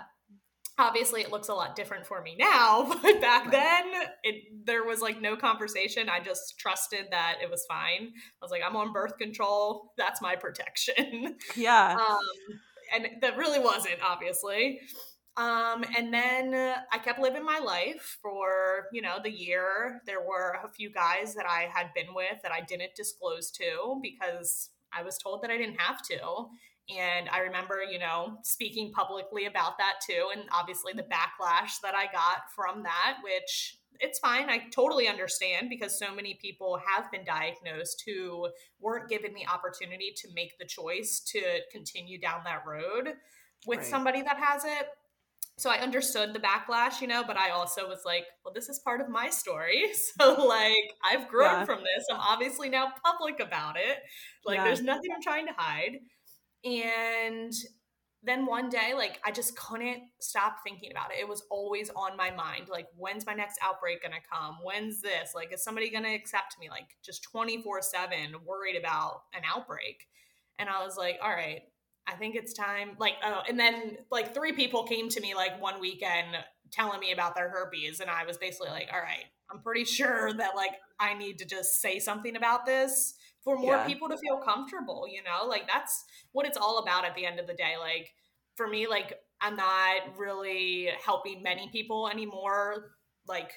Obviously, 0.77 1.21
it 1.21 1.31
looks 1.31 1.47
a 1.47 1.53
lot 1.53 1.75
different 1.75 2.05
for 2.05 2.21
me 2.21 2.35
now, 2.37 2.93
but 3.01 3.21
back 3.21 3.49
then, 3.49 3.85
it 4.23 4.65
there 4.65 4.83
was 4.83 4.99
like 4.99 5.21
no 5.21 5.37
conversation. 5.37 6.09
I 6.09 6.19
just 6.19 6.59
trusted 6.59 7.05
that 7.11 7.37
it 7.41 7.49
was 7.49 7.65
fine. 7.69 8.11
I 8.11 8.41
was 8.41 8.51
like, 8.51 8.61
I'm 8.65 8.75
on 8.75 8.91
birth 8.91 9.17
control. 9.17 9.93
That's 9.97 10.21
my 10.21 10.35
protection. 10.35 11.37
Yeah. 11.55 11.95
Um, 12.05 12.19
and 12.93 13.07
that 13.21 13.35
really 13.35 13.59
wasn't, 13.59 13.95
obviously. 14.03 14.79
Um, 15.37 15.83
and 15.97 16.13
then 16.13 16.53
I 16.91 16.97
kept 16.97 17.19
living 17.19 17.43
my 17.43 17.59
life 17.59 18.17
for, 18.21 18.85
you 18.93 19.01
know, 19.01 19.17
the 19.21 19.31
year. 19.31 20.01
There 20.05 20.21
were 20.21 20.57
a 20.63 20.69
few 20.69 20.89
guys 20.89 21.35
that 21.35 21.45
I 21.45 21.69
had 21.73 21.87
been 21.93 22.13
with 22.13 22.41
that 22.41 22.53
I 22.53 22.61
didn't 22.61 22.95
disclose 22.95 23.51
to 23.51 23.99
because 24.01 24.69
I 24.93 25.03
was 25.03 25.17
told 25.17 25.41
that 25.43 25.51
I 25.51 25.57
didn't 25.57 25.79
have 25.79 26.01
to. 26.03 26.47
And 26.95 27.27
I 27.29 27.39
remember, 27.39 27.81
you 27.83 27.99
know, 27.99 28.37
speaking 28.43 28.91
publicly 28.93 29.45
about 29.45 29.77
that 29.79 29.95
too. 30.07 30.29
And 30.33 30.43
obviously 30.53 30.93
the 30.93 31.03
backlash 31.03 31.81
that 31.83 31.95
I 31.95 32.05
got 32.05 32.51
from 32.55 32.83
that, 32.83 33.17
which 33.23 33.77
it's 33.99 34.19
fine. 34.19 34.49
I 34.49 34.69
totally 34.71 35.07
understand 35.07 35.69
because 35.69 35.97
so 35.97 36.13
many 36.13 36.35
people 36.35 36.79
have 36.85 37.11
been 37.11 37.25
diagnosed 37.25 38.03
who 38.05 38.49
weren't 38.79 39.09
given 39.09 39.33
the 39.33 39.47
opportunity 39.47 40.13
to 40.17 40.27
make 40.33 40.57
the 40.59 40.65
choice 40.65 41.19
to 41.31 41.41
continue 41.71 42.19
down 42.19 42.41
that 42.45 42.63
road 42.65 43.15
with 43.65 43.79
right. 43.79 43.87
somebody 43.87 44.21
that 44.21 44.37
has 44.37 44.63
it 44.63 44.87
so 45.57 45.69
I 45.69 45.77
understood 45.77 46.33
the 46.33 46.39
backlash, 46.39 46.99
you 46.99 47.07
know, 47.07 47.23
but 47.25 47.37
I 47.37 47.51
also 47.51 47.87
was 47.87 48.01
like, 48.05 48.25
well, 48.43 48.53
this 48.53 48.67
is 48.67 48.79
part 48.79 48.99
of 48.99 49.09
my 49.09 49.29
story. 49.29 49.85
So 50.17 50.45
like 50.45 50.73
I've 51.03 51.27
grown 51.27 51.51
yeah. 51.51 51.65
from 51.65 51.79
this. 51.79 52.05
I'm 52.11 52.19
obviously 52.19 52.69
now 52.69 52.93
public 53.03 53.39
about 53.39 53.75
it. 53.77 53.99
Like 54.45 54.57
yeah. 54.57 54.63
there's 54.65 54.81
nothing 54.81 55.11
I'm 55.13 55.21
trying 55.21 55.47
to 55.47 55.53
hide. 55.57 55.99
And 56.63 57.53
then 58.23 58.45
one 58.45 58.69
day, 58.69 58.93
like 58.95 59.19
I 59.23 59.31
just 59.31 59.57
couldn't 59.57 60.03
stop 60.19 60.57
thinking 60.65 60.91
about 60.91 61.11
it. 61.11 61.19
It 61.19 61.27
was 61.27 61.43
always 61.51 61.89
on 61.91 62.17
my 62.17 62.31
mind. 62.31 62.69
Like, 62.69 62.87
when's 62.97 63.25
my 63.25 63.33
next 63.33 63.59
outbreak 63.61 64.03
gonna 64.03 64.15
come? 64.31 64.57
When's 64.63 65.01
this? 65.01 65.31
Like, 65.35 65.53
is 65.53 65.63
somebody 65.63 65.89
gonna 65.91 66.13
accept 66.13 66.55
me? 66.59 66.69
Like 66.69 66.87
just 67.03 67.27
24-7 67.33 67.63
worried 68.45 68.77
about 68.77 69.21
an 69.33 69.41
outbreak. 69.45 70.07
And 70.59 70.69
I 70.69 70.83
was 70.83 70.97
like, 70.97 71.17
all 71.21 71.29
right, 71.29 71.61
I 72.07 72.13
think 72.13 72.35
it's 72.35 72.53
time. 72.53 72.91
Like, 72.99 73.13
oh, 73.23 73.41
and 73.47 73.59
then 73.59 73.97
like 74.11 74.33
three 74.33 74.53
people 74.53 74.83
came 74.83 75.09
to 75.09 75.21
me 75.21 75.33
like 75.33 75.61
one 75.61 75.79
weekend 75.79 76.35
telling 76.71 76.99
me 76.99 77.11
about 77.11 77.35
their 77.35 77.49
herpes. 77.49 77.99
And 77.99 78.09
I 78.09 78.25
was 78.25 78.37
basically 78.37 78.69
like, 78.69 78.89
all 78.93 78.99
right, 78.99 79.25
I'm 79.51 79.61
pretty 79.61 79.85
sure 79.85 80.33
that 80.33 80.55
like 80.55 80.73
I 80.99 81.13
need 81.13 81.39
to 81.39 81.45
just 81.45 81.81
say 81.81 81.99
something 81.99 82.35
about 82.35 82.65
this 82.65 83.15
for 83.43 83.55
more 83.57 83.75
yeah. 83.75 83.87
people 83.87 84.09
to 84.09 84.17
feel 84.17 84.37
comfortable, 84.37 85.05
you 85.07 85.21
know? 85.23 85.47
Like, 85.47 85.67
that's 85.67 86.03
what 86.31 86.47
it's 86.47 86.57
all 86.57 86.79
about 86.79 87.05
at 87.05 87.15
the 87.15 87.25
end 87.25 87.39
of 87.39 87.45
the 87.47 87.53
day. 87.53 87.75
Like, 87.79 88.09
for 88.55 88.67
me, 88.67 88.87
like, 88.87 89.19
I'm 89.39 89.55
not 89.55 90.17
really 90.17 90.89
helping 91.05 91.43
many 91.43 91.69
people 91.71 92.09
anymore. 92.09 92.95
Like, 93.27 93.51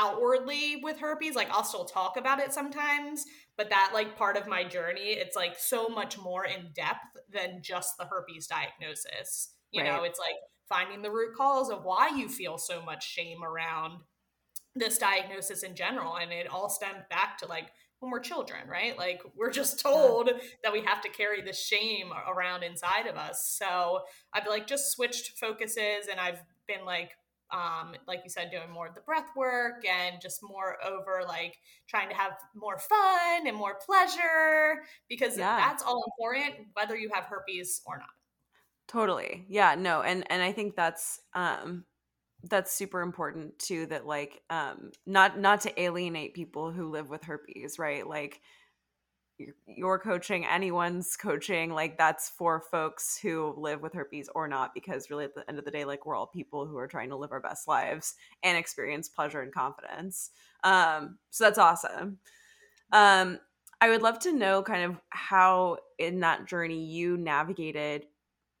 outwardly 0.00 0.76
with 0.80 0.96
herpes 1.00 1.34
like 1.34 1.48
i'll 1.50 1.64
still 1.64 1.84
talk 1.84 2.16
about 2.16 2.38
it 2.38 2.52
sometimes 2.52 3.24
but 3.58 3.68
that 3.68 3.90
like 3.92 4.16
part 4.16 4.38
of 4.38 4.46
my 4.46 4.64
journey 4.64 5.10
it's 5.10 5.36
like 5.36 5.58
so 5.58 5.88
much 5.88 6.16
more 6.18 6.46
in 6.46 6.70
depth 6.74 7.18
than 7.30 7.60
just 7.60 7.98
the 7.98 8.06
herpes 8.06 8.46
diagnosis 8.46 9.50
you 9.72 9.82
right. 9.82 9.92
know 9.92 10.04
it's 10.04 10.18
like 10.18 10.36
finding 10.68 11.02
the 11.02 11.10
root 11.10 11.34
cause 11.36 11.70
of 11.70 11.84
why 11.84 12.08
you 12.08 12.28
feel 12.28 12.56
so 12.56 12.80
much 12.82 13.06
shame 13.06 13.42
around 13.44 13.98
this 14.78 14.98
diagnosis 14.98 15.62
in 15.62 15.74
general. 15.74 16.16
And 16.16 16.32
it 16.32 16.48
all 16.48 16.68
stemmed 16.68 17.04
back 17.10 17.38
to 17.38 17.46
like 17.46 17.70
when 18.00 18.10
we're 18.10 18.20
children, 18.20 18.68
right? 18.68 18.96
Like 18.96 19.22
we're 19.36 19.50
just 19.50 19.80
told 19.80 20.28
yeah. 20.28 20.38
that 20.62 20.72
we 20.72 20.82
have 20.84 21.00
to 21.02 21.08
carry 21.08 21.42
the 21.42 21.52
shame 21.52 22.12
around 22.28 22.62
inside 22.62 23.06
of 23.06 23.16
us. 23.16 23.56
So 23.58 24.00
I've 24.32 24.46
like 24.46 24.66
just 24.66 24.92
switched 24.92 25.38
focuses 25.38 26.06
and 26.10 26.20
I've 26.20 26.40
been 26.66 26.84
like 26.84 27.10
um, 27.50 27.94
like 28.06 28.20
you 28.24 28.30
said, 28.30 28.50
doing 28.50 28.70
more 28.70 28.86
of 28.86 28.94
the 28.94 29.00
breath 29.00 29.28
work 29.36 29.84
and 29.86 30.20
just 30.20 30.40
more 30.42 30.76
over 30.84 31.22
like 31.26 31.56
trying 31.88 32.08
to 32.08 32.14
have 32.14 32.32
more 32.54 32.78
fun 32.78 33.46
and 33.46 33.56
more 33.56 33.78
pleasure 33.84 34.82
because 35.08 35.36
yeah. 35.36 35.56
that's 35.56 35.82
all 35.82 36.04
important, 36.12 36.68
whether 36.74 36.96
you 36.96 37.10
have 37.12 37.24
herpes 37.24 37.80
or 37.86 37.98
not. 37.98 38.08
Totally. 38.86 39.44
Yeah, 39.48 39.74
no. 39.76 40.02
And, 40.02 40.24
and 40.30 40.42
I 40.42 40.52
think 40.52 40.76
that's, 40.76 41.20
um, 41.34 41.84
that's 42.44 42.72
super 42.72 43.00
important 43.00 43.58
too 43.58 43.86
that 43.86 44.06
like 44.06 44.42
um 44.48 44.92
not 45.06 45.40
not 45.40 45.60
to 45.60 45.80
alienate 45.80 46.34
people 46.34 46.70
who 46.70 46.88
live 46.88 47.10
with 47.10 47.24
herpes 47.24 47.80
right 47.80 48.06
like 48.06 48.40
your 49.66 49.98
coaching 49.98 50.44
anyone's 50.46 51.16
coaching 51.16 51.72
like 51.72 51.96
that's 51.96 52.30
for 52.30 52.60
folks 52.60 53.18
who 53.18 53.54
live 53.56 53.80
with 53.80 53.92
herpes 53.92 54.28
or 54.34 54.48
not 54.48 54.74
because 54.74 55.10
really 55.10 55.24
at 55.24 55.34
the 55.34 55.48
end 55.48 55.58
of 55.58 55.64
the 55.64 55.70
day 55.70 55.84
like 55.84 56.04
we're 56.06 56.16
all 56.16 56.26
people 56.26 56.66
who 56.66 56.76
are 56.76 56.88
trying 56.88 57.08
to 57.08 57.16
live 57.16 57.32
our 57.32 57.40
best 57.40 57.68
lives 57.68 58.14
and 58.42 58.56
experience 58.58 59.08
pleasure 59.08 59.40
and 59.40 59.52
confidence. 59.52 60.30
Um 60.64 61.18
so 61.30 61.44
that's 61.44 61.58
awesome. 61.58 62.18
Um 62.92 63.38
i 63.80 63.88
would 63.88 64.02
love 64.02 64.18
to 64.18 64.32
know 64.32 64.62
kind 64.62 64.82
of 64.82 65.00
how 65.10 65.76
in 65.98 66.20
that 66.20 66.46
journey 66.46 66.84
you 66.84 67.16
navigated 67.16 68.06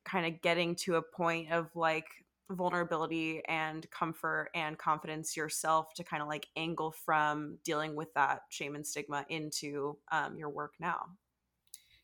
kind 0.04 0.26
of 0.26 0.40
getting 0.42 0.74
to 0.74 0.94
a 0.96 1.02
point 1.02 1.50
of 1.50 1.74
like 1.74 2.06
vulnerability 2.50 3.42
and 3.46 3.88
comfort 3.90 4.48
and 4.54 4.78
confidence 4.78 5.36
yourself 5.36 5.92
to 5.94 6.04
kind 6.04 6.22
of 6.22 6.28
like 6.28 6.46
angle 6.56 6.92
from 6.92 7.58
dealing 7.64 7.94
with 7.94 8.12
that 8.14 8.42
shame 8.48 8.74
and 8.74 8.86
stigma 8.86 9.24
into 9.28 9.98
um, 10.12 10.36
your 10.36 10.48
work 10.48 10.74
now. 10.80 11.06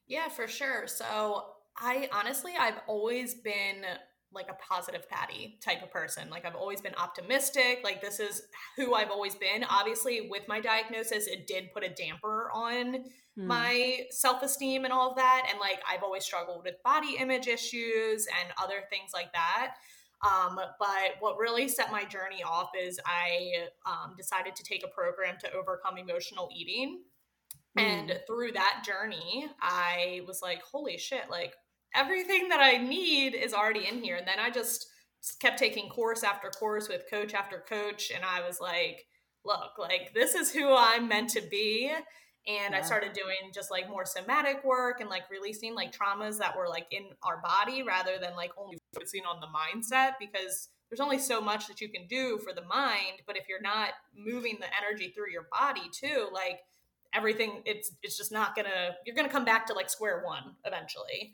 Yeah 0.07 0.29
for 0.29 0.47
sure. 0.47 0.87
So 0.87 1.45
i 1.77 2.09
honestly 2.13 2.53
i've 2.57 2.79
always 2.87 3.35
been 3.35 3.85
like 4.33 4.47
a 4.49 4.55
positive 4.55 5.09
patty 5.09 5.59
type 5.65 5.83
of 5.83 5.91
person. 5.91 6.29
Like 6.29 6.45
i've 6.45 6.55
always 6.55 6.81
been 6.81 6.95
optimistic. 6.97 7.81
Like 7.83 8.03
this 8.03 8.21
is 8.21 8.43
who 8.77 8.95
i've 8.95 9.11
always 9.11 9.35
been. 9.35 9.65
Obviously 9.65 10.29
with 10.31 10.43
my 10.47 10.61
diagnosis 10.61 11.27
it 11.27 11.47
did 11.47 11.73
put 11.73 11.85
a 11.85 11.89
damper 11.89 12.51
on 12.55 13.05
hmm. 13.35 13.47
my 13.47 14.01
self-esteem 14.11 14.85
and 14.85 14.93
all 14.93 15.11
of 15.11 15.17
that. 15.17 15.47
And 15.51 15.59
like 15.59 15.81
i've 15.91 16.03
always 16.03 16.25
struggled 16.25 16.65
with 16.65 16.83
body 16.85 17.17
image 17.19 17.47
issues 17.47 18.27
and 18.27 18.53
other 18.63 18.83
things 18.91 19.11
like 19.15 19.33
that 19.33 19.77
um, 20.25 20.59
but 20.79 21.17
what 21.21 21.39
really 21.39 21.69
set 21.69 21.93
my 21.93 22.05
journey 22.05 22.43
off 22.43 22.71
is 22.79 22.99
I 23.05 23.67
um, 23.87 24.15
decided 24.17 24.57
to 24.57 24.65
take 24.65 24.85
a 24.85 24.89
program 24.89 25.37
to 25.41 25.53
overcome 25.53 25.99
emotional 25.99 26.49
eating. 26.55 27.03
Mm. 27.79 27.83
And 27.83 28.21
through 28.27 28.53
that 28.53 28.85
journey, 28.87 29.49
I 29.61 30.23
was 30.27 30.41
like, 30.43 30.63
holy 30.63 30.97
shit, 30.97 31.29
like 31.31 31.55
everything 31.95 32.49
that 32.49 32.61
I 32.61 32.79
need 32.79 33.35
is 33.35 33.53
already 33.53 33.87
in 33.87 34.03
here. 34.03 34.17
And 34.17 34.27
then 34.27 34.39
I 34.39 34.51
just 34.51 34.87
kept 35.41 35.59
taking 35.59 35.89
course 35.89 36.23
after 36.23 36.49
course 36.49 36.89
with 36.89 37.11
coach 37.11 37.35
after 37.35 37.63
coach. 37.69 38.11
And 38.15 38.25
I 38.25 38.47
was 38.47 38.61
like, 38.61 39.05
look, 39.45 39.79
like 39.79 40.13
this 40.15 40.35
is 40.35 40.53
who 40.53 40.75
I'm 40.75 41.09
meant 41.09 41.31
to 41.31 41.43
be 41.51 41.93
and 42.47 42.73
yeah. 42.73 42.79
i 42.79 42.83
started 42.83 43.13
doing 43.13 43.51
just 43.53 43.71
like 43.71 43.89
more 43.89 44.05
somatic 44.05 44.63
work 44.65 45.01
and 45.01 45.09
like 45.09 45.23
releasing 45.31 45.75
like 45.75 45.93
traumas 45.93 46.39
that 46.39 46.57
were 46.57 46.69
like 46.69 46.87
in 46.91 47.05
our 47.23 47.41
body 47.43 47.83
rather 47.83 48.19
than 48.21 48.35
like 48.37 48.51
only 48.59 48.79
focusing 48.93 49.23
on 49.25 49.41
the 49.41 49.47
mindset 49.47 50.13
because 50.21 50.69
there's 50.91 51.01
only 51.01 51.19
so 51.19 51.41
much 51.41 51.67
that 51.67 51.81
you 51.81 51.89
can 51.89 52.07
do 52.07 52.39
for 52.39 52.53
the 52.53 52.63
mind 52.63 53.23
but 53.27 53.37
if 53.37 53.49
you're 53.49 53.63
not 53.63 53.91
moving 54.17 54.59
the 54.61 54.67
energy 54.83 55.13
through 55.15 55.31
your 55.31 55.47
body 55.53 55.89
too 55.93 56.29
like 56.33 56.61
everything 57.15 57.63
it's 57.65 57.93
it's 58.03 58.17
just 58.17 58.33
not 58.33 58.55
gonna 58.55 58.95
you're 59.07 59.17
gonna 59.17 59.29
come 59.29 59.45
back 59.45 59.67
to 59.67 59.73
like 59.73 59.89
square 59.89 60.23
one 60.25 60.55
eventually 60.65 61.33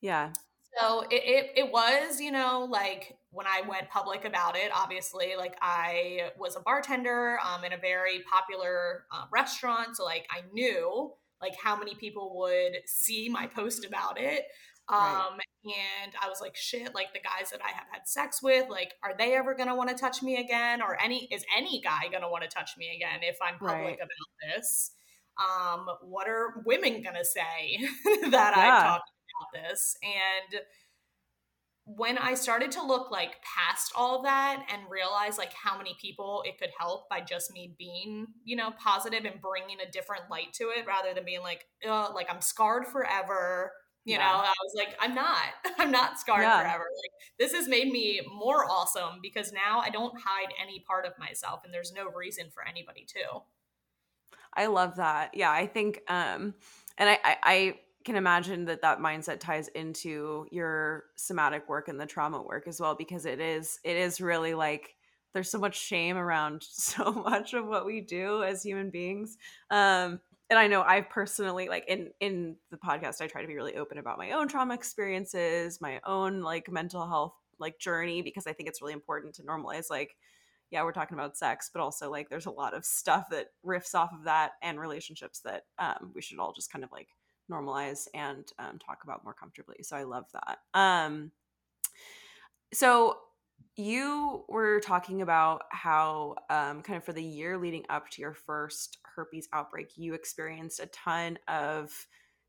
yeah 0.00 0.32
so 0.76 1.02
it, 1.10 1.22
it, 1.24 1.50
it 1.56 1.72
was 1.72 2.20
you 2.20 2.30
know 2.30 2.66
like 2.70 3.16
when 3.30 3.46
i 3.46 3.62
went 3.68 3.88
public 3.88 4.24
about 4.24 4.56
it 4.56 4.70
obviously 4.74 5.34
like 5.36 5.56
i 5.62 6.30
was 6.38 6.56
a 6.56 6.60
bartender 6.60 7.38
um, 7.44 7.64
in 7.64 7.72
a 7.72 7.78
very 7.78 8.22
popular 8.30 9.04
uh, 9.12 9.24
restaurant 9.32 9.96
so 9.96 10.04
like 10.04 10.26
i 10.30 10.40
knew 10.52 11.10
like 11.40 11.54
how 11.62 11.76
many 11.76 11.94
people 11.94 12.36
would 12.36 12.76
see 12.86 13.28
my 13.28 13.46
post 13.46 13.84
about 13.84 14.20
it 14.20 14.44
um 14.90 14.98
right. 14.98 15.40
and 15.64 16.12
i 16.22 16.28
was 16.28 16.40
like 16.40 16.56
shit 16.56 16.94
like 16.94 17.12
the 17.12 17.20
guys 17.20 17.50
that 17.50 17.60
i 17.62 17.70
have 17.70 17.86
had 17.92 18.06
sex 18.06 18.42
with 18.42 18.68
like 18.70 18.94
are 19.02 19.14
they 19.18 19.34
ever 19.34 19.54
gonna 19.54 19.76
want 19.76 19.90
to 19.90 19.94
touch 19.94 20.22
me 20.22 20.36
again 20.36 20.80
or 20.80 20.96
any 21.02 21.28
is 21.30 21.44
any 21.56 21.80
guy 21.80 22.08
gonna 22.10 22.28
want 22.28 22.42
to 22.42 22.48
touch 22.48 22.70
me 22.78 22.96
again 22.96 23.20
if 23.22 23.36
i'm 23.42 23.58
public 23.58 23.84
right. 23.84 23.94
about 23.96 24.54
this 24.56 24.92
um 25.38 25.86
what 26.02 26.26
are 26.26 26.62
women 26.64 27.02
gonna 27.02 27.24
say 27.24 27.78
that 28.30 28.54
yeah. 28.56 28.78
i 28.78 28.82
talk 28.82 29.02
about 29.38 29.70
this. 29.70 29.96
And 30.02 30.62
when 31.96 32.18
I 32.18 32.34
started 32.34 32.70
to 32.72 32.82
look 32.82 33.10
like 33.10 33.36
past 33.42 33.92
all 33.96 34.22
that 34.22 34.66
and 34.70 34.82
realize 34.90 35.38
like 35.38 35.54
how 35.54 35.78
many 35.78 35.96
people 35.98 36.42
it 36.46 36.58
could 36.58 36.68
help 36.78 37.08
by 37.08 37.22
just 37.22 37.50
me 37.52 37.74
being, 37.78 38.26
you 38.44 38.56
know, 38.56 38.72
positive 38.78 39.24
and 39.24 39.40
bringing 39.40 39.78
a 39.80 39.90
different 39.90 40.24
light 40.30 40.52
to 40.54 40.64
it 40.64 40.86
rather 40.86 41.14
than 41.14 41.24
being 41.24 41.40
like, 41.40 41.64
uh, 41.88 42.12
like 42.14 42.26
I'm 42.28 42.42
scarred 42.42 42.86
forever. 42.86 43.72
You 44.04 44.14
yeah. 44.14 44.18
know, 44.18 44.38
I 44.38 44.54
was 44.62 44.74
like, 44.76 44.96
I'm 45.00 45.14
not, 45.14 45.44
I'm 45.78 45.90
not 45.90 46.18
scarred 46.18 46.42
yeah. 46.42 46.60
forever. 46.60 46.84
Like 46.84 47.12
this 47.38 47.54
has 47.54 47.68
made 47.68 47.90
me 47.90 48.20
more 48.30 48.66
awesome 48.70 49.20
because 49.22 49.50
now 49.50 49.80
I 49.80 49.88
don't 49.88 50.14
hide 50.20 50.52
any 50.62 50.80
part 50.80 51.06
of 51.06 51.12
myself 51.18 51.62
and 51.64 51.72
there's 51.72 51.92
no 51.92 52.10
reason 52.10 52.50
for 52.52 52.66
anybody 52.68 53.06
to. 53.14 53.40
I 54.52 54.66
love 54.66 54.96
that. 54.96 55.30
Yeah, 55.34 55.50
I 55.50 55.66
think, 55.66 56.00
um, 56.08 56.54
and 56.98 57.08
I, 57.08 57.18
I, 57.24 57.36
I 57.42 57.74
can 58.04 58.16
imagine 58.16 58.64
that 58.66 58.82
that 58.82 59.00
mindset 59.00 59.40
ties 59.40 59.68
into 59.68 60.46
your 60.50 61.04
somatic 61.16 61.68
work 61.68 61.88
and 61.88 62.00
the 62.00 62.06
trauma 62.06 62.40
work 62.40 62.66
as 62.66 62.80
well 62.80 62.94
because 62.94 63.26
it 63.26 63.40
is 63.40 63.78
it 63.84 63.96
is 63.96 64.20
really 64.20 64.54
like 64.54 64.94
there's 65.34 65.50
so 65.50 65.58
much 65.58 65.78
shame 65.78 66.16
around 66.16 66.62
so 66.68 67.12
much 67.12 67.54
of 67.54 67.66
what 67.66 67.86
we 67.86 68.00
do 68.00 68.42
as 68.42 68.62
human 68.62 68.90
beings. 68.90 69.36
Um 69.70 70.20
and 70.50 70.58
i 70.58 70.66
know 70.66 70.82
i 70.82 71.00
personally 71.00 71.68
like 71.68 71.84
in 71.88 72.10
in 72.20 72.56
the 72.70 72.76
podcast 72.76 73.20
i 73.20 73.26
try 73.26 73.42
to 73.42 73.48
be 73.48 73.54
really 73.54 73.76
open 73.76 73.98
about 73.98 74.18
my 74.18 74.32
own 74.32 74.48
trauma 74.48 74.74
experiences 74.74 75.80
my 75.80 76.00
own 76.06 76.40
like 76.40 76.70
mental 76.70 77.06
health 77.06 77.34
like 77.58 77.78
journey 77.78 78.22
because 78.22 78.46
i 78.46 78.52
think 78.52 78.68
it's 78.68 78.80
really 78.80 78.92
important 78.92 79.34
to 79.34 79.42
normalize 79.42 79.90
like 79.90 80.16
yeah 80.70 80.82
we're 80.82 80.92
talking 80.92 81.18
about 81.18 81.36
sex 81.36 81.70
but 81.72 81.82
also 81.82 82.10
like 82.10 82.28
there's 82.28 82.46
a 82.46 82.50
lot 82.50 82.74
of 82.74 82.84
stuff 82.84 83.28
that 83.30 83.48
riffs 83.64 83.94
off 83.94 84.12
of 84.12 84.24
that 84.24 84.52
and 84.62 84.80
relationships 84.80 85.40
that 85.40 85.64
um, 85.78 86.12
we 86.14 86.22
should 86.22 86.38
all 86.38 86.52
just 86.52 86.72
kind 86.72 86.84
of 86.84 86.92
like 86.92 87.08
normalize 87.50 88.08
and 88.14 88.44
um, 88.58 88.78
talk 88.78 89.04
about 89.04 89.24
more 89.24 89.34
comfortably. 89.34 89.76
So 89.82 89.96
I 89.96 90.04
love 90.04 90.24
that. 90.32 90.58
Um, 90.74 91.32
so 92.72 93.16
you 93.76 94.44
were 94.48 94.80
talking 94.80 95.22
about 95.22 95.62
how 95.70 96.34
um, 96.50 96.82
kind 96.82 96.96
of 96.96 97.04
for 97.04 97.12
the 97.12 97.22
year 97.22 97.56
leading 97.56 97.84
up 97.88 98.10
to 98.10 98.20
your 98.20 98.34
first 98.34 98.98
herpes 99.14 99.48
outbreak, 99.52 99.92
you 99.96 100.14
experienced 100.14 100.80
a 100.80 100.86
ton 100.86 101.38
of 101.48 101.90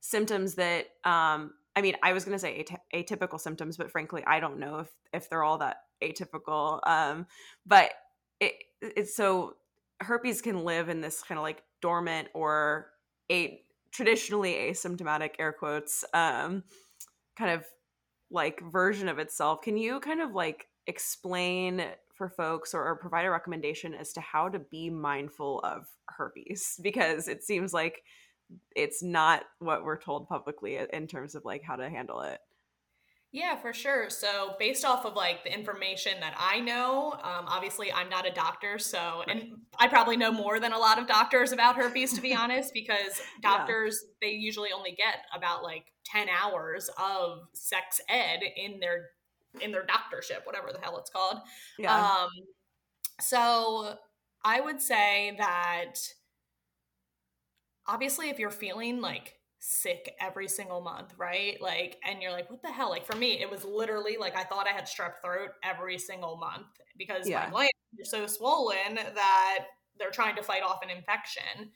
symptoms 0.01 0.55
that 0.55 0.87
um, 1.03 1.53
I 1.75 1.81
mean, 1.81 1.95
I 2.03 2.13
was 2.13 2.25
going 2.25 2.35
to 2.35 2.39
say 2.39 2.65
atypical 2.93 3.39
symptoms, 3.39 3.77
but 3.77 3.91
frankly, 3.91 4.23
I 4.27 4.39
don't 4.39 4.59
know 4.59 4.79
if 4.79 4.89
if 5.13 5.29
they're 5.29 5.43
all 5.43 5.59
that 5.59 5.77
atypical. 6.03 6.85
Um, 6.85 7.25
but 7.65 7.91
it, 8.39 8.53
it's 8.81 9.15
so 9.15 9.55
herpes 10.01 10.41
can 10.41 10.63
live 10.63 10.89
in 10.89 11.01
this 11.01 11.21
kind 11.21 11.37
of 11.37 11.43
like 11.43 11.63
dormant 11.81 12.29
or 12.33 12.87
a 13.31 13.61
traditionally 13.91 14.53
asymptomatic 14.53 15.31
air 15.39 15.51
quotes 15.51 16.03
um 16.13 16.63
kind 17.35 17.51
of 17.51 17.65
like 18.31 18.61
version 18.71 19.07
of 19.07 19.19
itself. 19.19 19.61
Can 19.61 19.77
you 19.77 19.99
kind 19.99 20.21
of 20.21 20.33
like 20.33 20.67
explain 20.87 21.83
for 22.13 22.29
folks 22.29 22.73
or, 22.73 22.85
or, 22.85 22.95
provide 22.97 23.25
a 23.25 23.31
recommendation 23.31 23.93
as 23.93 24.11
to 24.13 24.19
how 24.19 24.49
to 24.49 24.59
be 24.59 24.89
mindful 24.89 25.61
of 25.61 25.87
herpes? 26.09 26.79
Because 26.81 27.27
it 27.27 27.43
seems 27.43 27.73
like 27.73 28.03
it's 28.75 29.01
not 29.01 29.43
what 29.59 29.83
we're 29.83 30.01
told 30.01 30.27
publicly 30.27 30.79
in 30.91 31.07
terms 31.07 31.35
of 31.35 31.45
like 31.45 31.63
how 31.63 31.75
to 31.75 31.89
handle 31.89 32.21
it 32.21 32.39
yeah, 33.31 33.55
for 33.57 33.73
sure. 33.73 34.09
So, 34.09 34.55
based 34.57 34.83
off 34.83 35.05
of 35.05 35.15
like 35.15 35.43
the 35.43 35.53
information 35.53 36.13
that 36.19 36.33
I 36.37 36.59
know, 36.59 37.13
um, 37.13 37.45
obviously 37.47 37.91
I'm 37.91 38.09
not 38.09 38.27
a 38.27 38.31
doctor, 38.31 38.79
so 38.79 39.23
and 39.27 39.57
I 39.77 39.87
probably 39.87 40.17
know 40.17 40.31
more 40.31 40.59
than 40.59 40.73
a 40.73 40.77
lot 40.79 40.97
of 40.97 41.07
doctors 41.07 41.51
about 41.51 41.75
herpes, 41.75 42.13
to 42.13 42.21
be 42.21 42.33
honest, 42.35 42.73
because 42.73 43.21
doctors 43.41 44.03
yeah. 44.03 44.27
they 44.27 44.33
usually 44.35 44.69
only 44.75 44.91
get 44.91 45.25
about 45.35 45.63
like 45.63 45.85
ten 46.05 46.27
hours 46.27 46.89
of 46.97 47.41
sex 47.53 48.01
ed 48.09 48.39
in 48.55 48.79
their 48.79 49.09
in 49.61 49.71
their 49.71 49.85
doctorship, 49.85 50.45
whatever 50.45 50.71
the 50.73 50.79
hell 50.81 50.97
it's 50.97 51.11
called. 51.11 51.37
Yeah. 51.77 51.95
Um, 51.95 52.29
so 53.21 53.95
I 54.43 54.59
would 54.59 54.81
say 54.81 55.35
that 55.37 55.95
obviously, 57.87 58.29
if 58.29 58.39
you're 58.39 58.49
feeling 58.49 59.01
like 59.01 59.35
sick 59.59 60.15
every 60.19 60.47
single 60.47 60.81
month, 60.81 61.13
right? 61.17 61.61
Like, 61.61 61.97
and 62.07 62.21
you're 62.21 62.31
like, 62.31 62.49
what 62.49 62.61
the 62.61 62.71
hell? 62.71 62.89
Like 62.89 63.05
for 63.05 63.15
me, 63.15 63.41
it 63.41 63.49
was 63.49 63.63
literally 63.65 64.17
like 64.19 64.35
I 64.35 64.43
thought 64.43 64.67
I 64.67 64.71
had 64.71 64.85
strep 64.85 65.21
throat 65.23 65.49
every 65.63 65.97
single 65.97 66.37
month 66.37 66.67
because 66.97 67.27
yeah. 67.27 67.45
my 67.45 67.49
glands 67.49 67.71
are 67.99 68.05
so 68.05 68.27
swollen 68.27 68.95
that 68.95 69.65
they're 69.97 70.11
trying 70.11 70.35
to 70.37 70.43
fight 70.43 70.63
off 70.63 70.79
an 70.83 70.89
infection. 70.89 71.71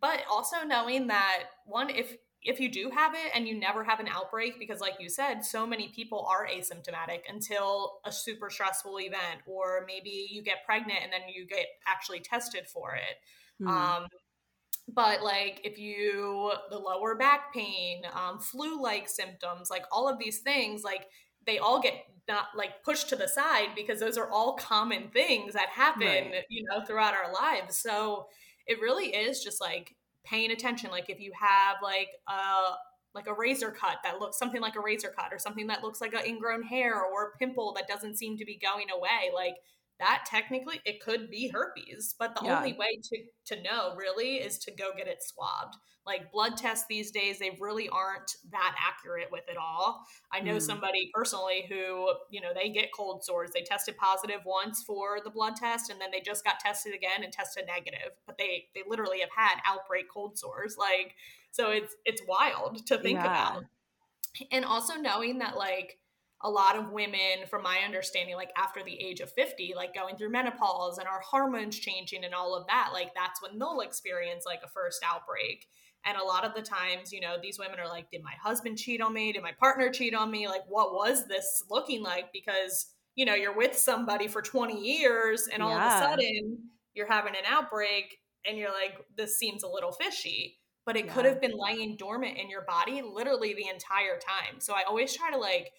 But 0.00 0.22
also 0.30 0.56
knowing 0.64 1.08
that 1.08 1.44
one, 1.66 1.90
if 1.90 2.16
if 2.44 2.58
you 2.58 2.68
do 2.70 2.90
have 2.90 3.14
it 3.14 3.30
and 3.34 3.46
you 3.46 3.58
never 3.58 3.84
have 3.84 4.00
an 4.00 4.08
outbreak, 4.08 4.58
because 4.58 4.80
like 4.80 4.94
you 4.98 5.08
said, 5.08 5.44
so 5.44 5.64
many 5.64 5.88
people 5.94 6.26
are 6.28 6.46
asymptomatic 6.46 7.20
until 7.28 8.00
a 8.04 8.10
super 8.10 8.50
stressful 8.50 8.98
event, 8.98 9.42
or 9.46 9.84
maybe 9.86 10.26
you 10.30 10.42
get 10.42 10.64
pregnant 10.66 10.98
and 11.04 11.12
then 11.12 11.20
you 11.32 11.46
get 11.46 11.66
actually 11.86 12.18
tested 12.20 12.66
for 12.66 12.94
it. 12.96 13.62
Mm-hmm. 13.62 13.68
Um, 13.68 14.08
but 14.88 15.22
like 15.22 15.60
if 15.64 15.78
you 15.78 16.52
the 16.70 16.78
lower 16.78 17.14
back 17.14 17.52
pain 17.52 18.02
um, 18.14 18.38
flu-like 18.38 19.08
symptoms 19.08 19.70
like 19.70 19.84
all 19.92 20.08
of 20.08 20.18
these 20.18 20.40
things 20.40 20.82
like 20.82 21.06
they 21.46 21.58
all 21.58 21.80
get 21.80 21.94
not 22.28 22.46
like 22.56 22.82
pushed 22.84 23.08
to 23.08 23.16
the 23.16 23.28
side 23.28 23.68
because 23.74 24.00
those 24.00 24.16
are 24.16 24.30
all 24.30 24.54
common 24.54 25.08
things 25.08 25.54
that 25.54 25.68
happen 25.68 26.02
right. 26.06 26.44
you 26.48 26.64
know 26.64 26.84
throughout 26.84 27.14
our 27.14 27.32
lives 27.32 27.76
so 27.76 28.26
it 28.66 28.80
really 28.80 29.06
is 29.06 29.42
just 29.42 29.60
like 29.60 29.94
paying 30.24 30.50
attention 30.50 30.90
like 30.90 31.10
if 31.10 31.20
you 31.20 31.32
have 31.38 31.76
like 31.82 32.08
a 32.28 32.74
like 33.14 33.26
a 33.26 33.34
razor 33.34 33.70
cut 33.70 33.98
that 34.04 34.18
looks 34.20 34.38
something 34.38 34.60
like 34.60 34.76
a 34.76 34.80
razor 34.80 35.12
cut 35.16 35.32
or 35.32 35.38
something 35.38 35.66
that 35.66 35.82
looks 35.82 36.00
like 36.00 36.14
an 36.14 36.24
ingrown 36.24 36.62
hair 36.62 37.02
or 37.02 37.32
a 37.34 37.38
pimple 37.38 37.72
that 37.74 37.88
doesn't 37.88 38.16
seem 38.16 38.36
to 38.38 38.44
be 38.44 38.58
going 38.58 38.86
away 38.90 39.30
like 39.34 39.54
that 39.98 40.24
technically 40.26 40.80
it 40.84 41.00
could 41.00 41.30
be 41.30 41.48
herpes 41.48 42.14
but 42.18 42.34
the 42.34 42.44
yeah. 42.44 42.56
only 42.56 42.72
way 42.74 42.98
to 43.02 43.18
to 43.44 43.62
know 43.62 43.94
really 43.96 44.36
is 44.36 44.58
to 44.58 44.70
go 44.72 44.90
get 44.96 45.06
it 45.06 45.22
swabbed 45.22 45.76
like 46.04 46.32
blood 46.32 46.56
tests 46.56 46.86
these 46.88 47.10
days 47.10 47.38
they 47.38 47.56
really 47.60 47.88
aren't 47.88 48.36
that 48.50 48.74
accurate 48.78 49.28
with 49.30 49.44
it 49.48 49.56
all 49.56 50.04
i 50.32 50.40
know 50.40 50.56
mm. 50.56 50.62
somebody 50.62 51.10
personally 51.14 51.64
who 51.68 52.12
you 52.30 52.40
know 52.40 52.52
they 52.54 52.68
get 52.68 52.88
cold 52.96 53.24
sores 53.24 53.50
they 53.54 53.62
tested 53.62 53.96
positive 53.96 54.40
once 54.44 54.82
for 54.82 55.18
the 55.22 55.30
blood 55.30 55.54
test 55.56 55.90
and 55.90 56.00
then 56.00 56.10
they 56.10 56.20
just 56.20 56.44
got 56.44 56.58
tested 56.58 56.94
again 56.94 57.22
and 57.22 57.32
tested 57.32 57.64
negative 57.66 58.12
but 58.26 58.36
they 58.38 58.64
they 58.74 58.82
literally 58.86 59.20
have 59.20 59.30
had 59.34 59.60
outbreak 59.66 60.06
cold 60.12 60.36
sores 60.36 60.76
like 60.78 61.14
so 61.52 61.70
it's 61.70 61.94
it's 62.04 62.22
wild 62.26 62.84
to 62.86 62.98
think 62.98 63.18
yeah. 63.18 63.26
about 63.26 63.64
and 64.50 64.64
also 64.64 64.94
knowing 64.94 65.38
that 65.38 65.56
like 65.56 65.98
a 66.44 66.50
lot 66.50 66.76
of 66.76 66.90
women, 66.90 67.46
from 67.48 67.62
my 67.62 67.78
understanding, 67.84 68.34
like 68.34 68.50
after 68.56 68.82
the 68.82 69.00
age 69.00 69.20
of 69.20 69.30
50, 69.30 69.74
like 69.76 69.94
going 69.94 70.16
through 70.16 70.30
menopause 70.30 70.98
and 70.98 71.06
our 71.06 71.20
hormones 71.20 71.78
changing 71.78 72.24
and 72.24 72.34
all 72.34 72.56
of 72.56 72.66
that, 72.66 72.90
like 72.92 73.14
that's 73.14 73.40
when 73.40 73.58
they'll 73.58 73.80
experience 73.80 74.44
like 74.44 74.60
a 74.64 74.68
first 74.68 75.04
outbreak. 75.04 75.66
And 76.04 76.16
a 76.18 76.24
lot 76.24 76.44
of 76.44 76.54
the 76.54 76.62
times, 76.62 77.12
you 77.12 77.20
know, 77.20 77.36
these 77.40 77.60
women 77.60 77.78
are 77.78 77.88
like, 77.88 78.10
did 78.10 78.24
my 78.24 78.34
husband 78.42 78.76
cheat 78.76 79.00
on 79.00 79.12
me? 79.12 79.32
Did 79.32 79.42
my 79.42 79.52
partner 79.52 79.88
cheat 79.90 80.16
on 80.16 80.32
me? 80.32 80.48
Like, 80.48 80.64
what 80.68 80.94
was 80.94 81.28
this 81.28 81.62
looking 81.70 82.02
like? 82.02 82.32
Because, 82.32 82.86
you 83.14 83.24
know, 83.24 83.34
you're 83.34 83.56
with 83.56 83.78
somebody 83.78 84.26
for 84.26 84.42
20 84.42 84.80
years 84.80 85.46
and 85.52 85.62
all 85.62 85.70
yeah. 85.70 85.86
of 85.86 86.02
a 86.02 86.04
sudden 86.04 86.58
you're 86.94 87.06
having 87.06 87.34
an 87.34 87.44
outbreak 87.48 88.18
and 88.44 88.58
you're 88.58 88.72
like, 88.72 88.94
this 89.16 89.38
seems 89.38 89.62
a 89.62 89.68
little 89.68 89.92
fishy. 89.92 90.58
But 90.84 90.96
it 90.96 91.06
yeah. 91.06 91.12
could 91.12 91.24
have 91.24 91.40
been 91.40 91.56
lying 91.56 91.96
dormant 91.96 92.36
in 92.36 92.50
your 92.50 92.62
body 92.62 93.02
literally 93.02 93.54
the 93.54 93.68
entire 93.72 94.18
time. 94.18 94.58
So 94.58 94.74
I 94.74 94.82
always 94.88 95.14
try 95.14 95.30
to 95.30 95.38
like, 95.38 95.70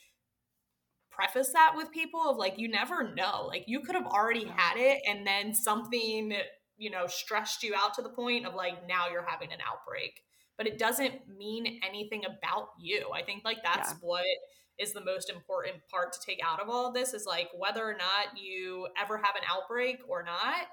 preface 1.15 1.51
that 1.53 1.73
with 1.75 1.91
people 1.91 2.21
of 2.29 2.37
like 2.37 2.57
you 2.57 2.67
never 2.67 3.13
know 3.13 3.45
like 3.47 3.63
you 3.67 3.81
could 3.81 3.95
have 3.95 4.05
already 4.05 4.45
had 4.45 4.77
it 4.77 5.01
and 5.07 5.25
then 5.25 5.53
something 5.53 6.33
you 6.77 6.89
know 6.89 7.07
stressed 7.07 7.63
you 7.63 7.73
out 7.75 7.93
to 7.93 8.01
the 8.01 8.09
point 8.09 8.45
of 8.45 8.53
like 8.53 8.87
now 8.87 9.07
you're 9.11 9.25
having 9.27 9.51
an 9.51 9.59
outbreak. 9.67 10.21
But 10.57 10.67
it 10.67 10.77
doesn't 10.77 11.13
mean 11.35 11.79
anything 11.87 12.23
about 12.25 12.69
you. 12.79 13.09
I 13.13 13.23
think 13.23 13.43
like 13.43 13.57
that's 13.63 13.91
yeah. 13.91 13.97
what 14.01 14.25
is 14.79 14.93
the 14.93 15.03
most 15.03 15.29
important 15.29 15.75
part 15.89 16.13
to 16.13 16.19
take 16.25 16.39
out 16.43 16.59
of 16.59 16.69
all 16.69 16.87
of 16.87 16.93
this 16.93 17.13
is 17.13 17.25
like 17.25 17.49
whether 17.57 17.83
or 17.83 17.93
not 17.93 18.37
you 18.39 18.87
ever 19.01 19.17
have 19.17 19.35
an 19.35 19.43
outbreak 19.49 19.97
or 20.07 20.23
not 20.23 20.67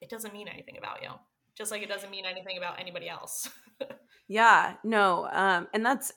it 0.00 0.10
doesn't 0.10 0.34
mean 0.34 0.48
anything 0.48 0.76
about 0.76 1.02
you. 1.02 1.08
Just 1.56 1.70
like 1.70 1.82
it 1.82 1.88
doesn't 1.88 2.10
mean 2.10 2.26
anything 2.26 2.58
about 2.58 2.78
anybody 2.78 3.08
else. 3.08 3.48
Yeah 4.26 4.76
no 4.82 5.28
um 5.30 5.68
and 5.74 5.84
that's 5.84 6.10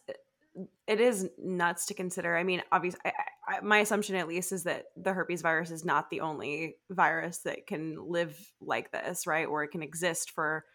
it 0.87 0.99
is 0.99 1.29
nuts 1.37 1.85
to 1.87 1.93
consider. 1.93 2.37
I 2.37 2.43
mean, 2.43 2.61
obviously, 2.71 3.01
I, 3.05 3.11
I, 3.47 3.59
my 3.61 3.79
assumption 3.79 4.15
at 4.15 4.27
least 4.27 4.51
is 4.51 4.63
that 4.63 4.85
the 4.95 5.13
herpes 5.13 5.41
virus 5.41 5.71
is 5.71 5.85
not 5.85 6.09
the 6.09 6.21
only 6.21 6.75
virus 6.89 7.39
that 7.39 7.67
can 7.67 8.09
live 8.09 8.37
like 8.61 8.91
this, 8.91 9.27
right? 9.27 9.47
Or 9.47 9.63
it 9.63 9.71
can 9.71 9.83
exist 9.83 10.31
for 10.31 10.65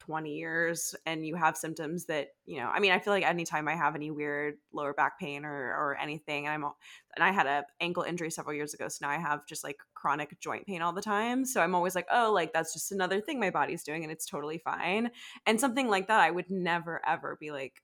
20 0.00 0.34
years 0.34 0.94
and 1.04 1.26
you 1.26 1.34
have 1.34 1.56
symptoms 1.56 2.06
that, 2.06 2.28
you 2.44 2.60
know, 2.60 2.68
I 2.68 2.80
mean, 2.80 2.92
I 2.92 2.98
feel 2.98 3.12
like 3.12 3.24
anytime 3.24 3.66
I 3.66 3.74
have 3.74 3.94
any 3.94 4.10
weird 4.10 4.54
lower 4.72 4.94
back 4.94 5.18
pain 5.18 5.44
or, 5.44 5.52
or 5.52 5.96
anything, 6.00 6.46
and 6.46 6.54
I'm, 6.54 6.70
and 7.16 7.24
I 7.24 7.32
had 7.32 7.46
a 7.46 7.64
ankle 7.80 8.04
injury 8.04 8.30
several 8.30 8.54
years 8.54 8.72
ago. 8.72 8.88
So 8.88 9.06
now 9.06 9.12
I 9.12 9.18
have 9.18 9.46
just 9.46 9.64
like 9.64 9.78
chronic 9.94 10.38
joint 10.40 10.66
pain 10.66 10.82
all 10.82 10.92
the 10.92 11.02
time. 11.02 11.44
So 11.44 11.60
I'm 11.60 11.74
always 11.74 11.94
like, 11.94 12.06
oh, 12.12 12.32
like 12.32 12.52
that's 12.52 12.72
just 12.72 12.92
another 12.92 13.20
thing 13.20 13.40
my 13.40 13.50
body's 13.50 13.82
doing 13.82 14.04
and 14.04 14.12
it's 14.12 14.26
totally 14.26 14.58
fine. 14.58 15.10
And 15.46 15.60
something 15.60 15.88
like 15.88 16.08
that, 16.08 16.20
I 16.20 16.30
would 16.30 16.50
never 16.50 17.00
ever 17.06 17.36
be 17.40 17.50
like, 17.50 17.82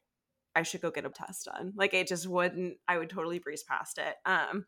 I 0.55 0.63
should 0.63 0.83
go 0.83 0.91
get 0.91 1.07
a 1.07 1.11
test 1.11 1.47
done. 1.47 1.73
Like 1.77 1.95
it 1.95 2.09
just 2.09 2.29
wouldn't, 2.29 2.77
I 2.89 2.99
would 2.99 3.11
totally 3.11 3.39
breeze 3.39 3.65
past 3.65 3.99
it. 3.99 4.17
Um, 4.27 4.67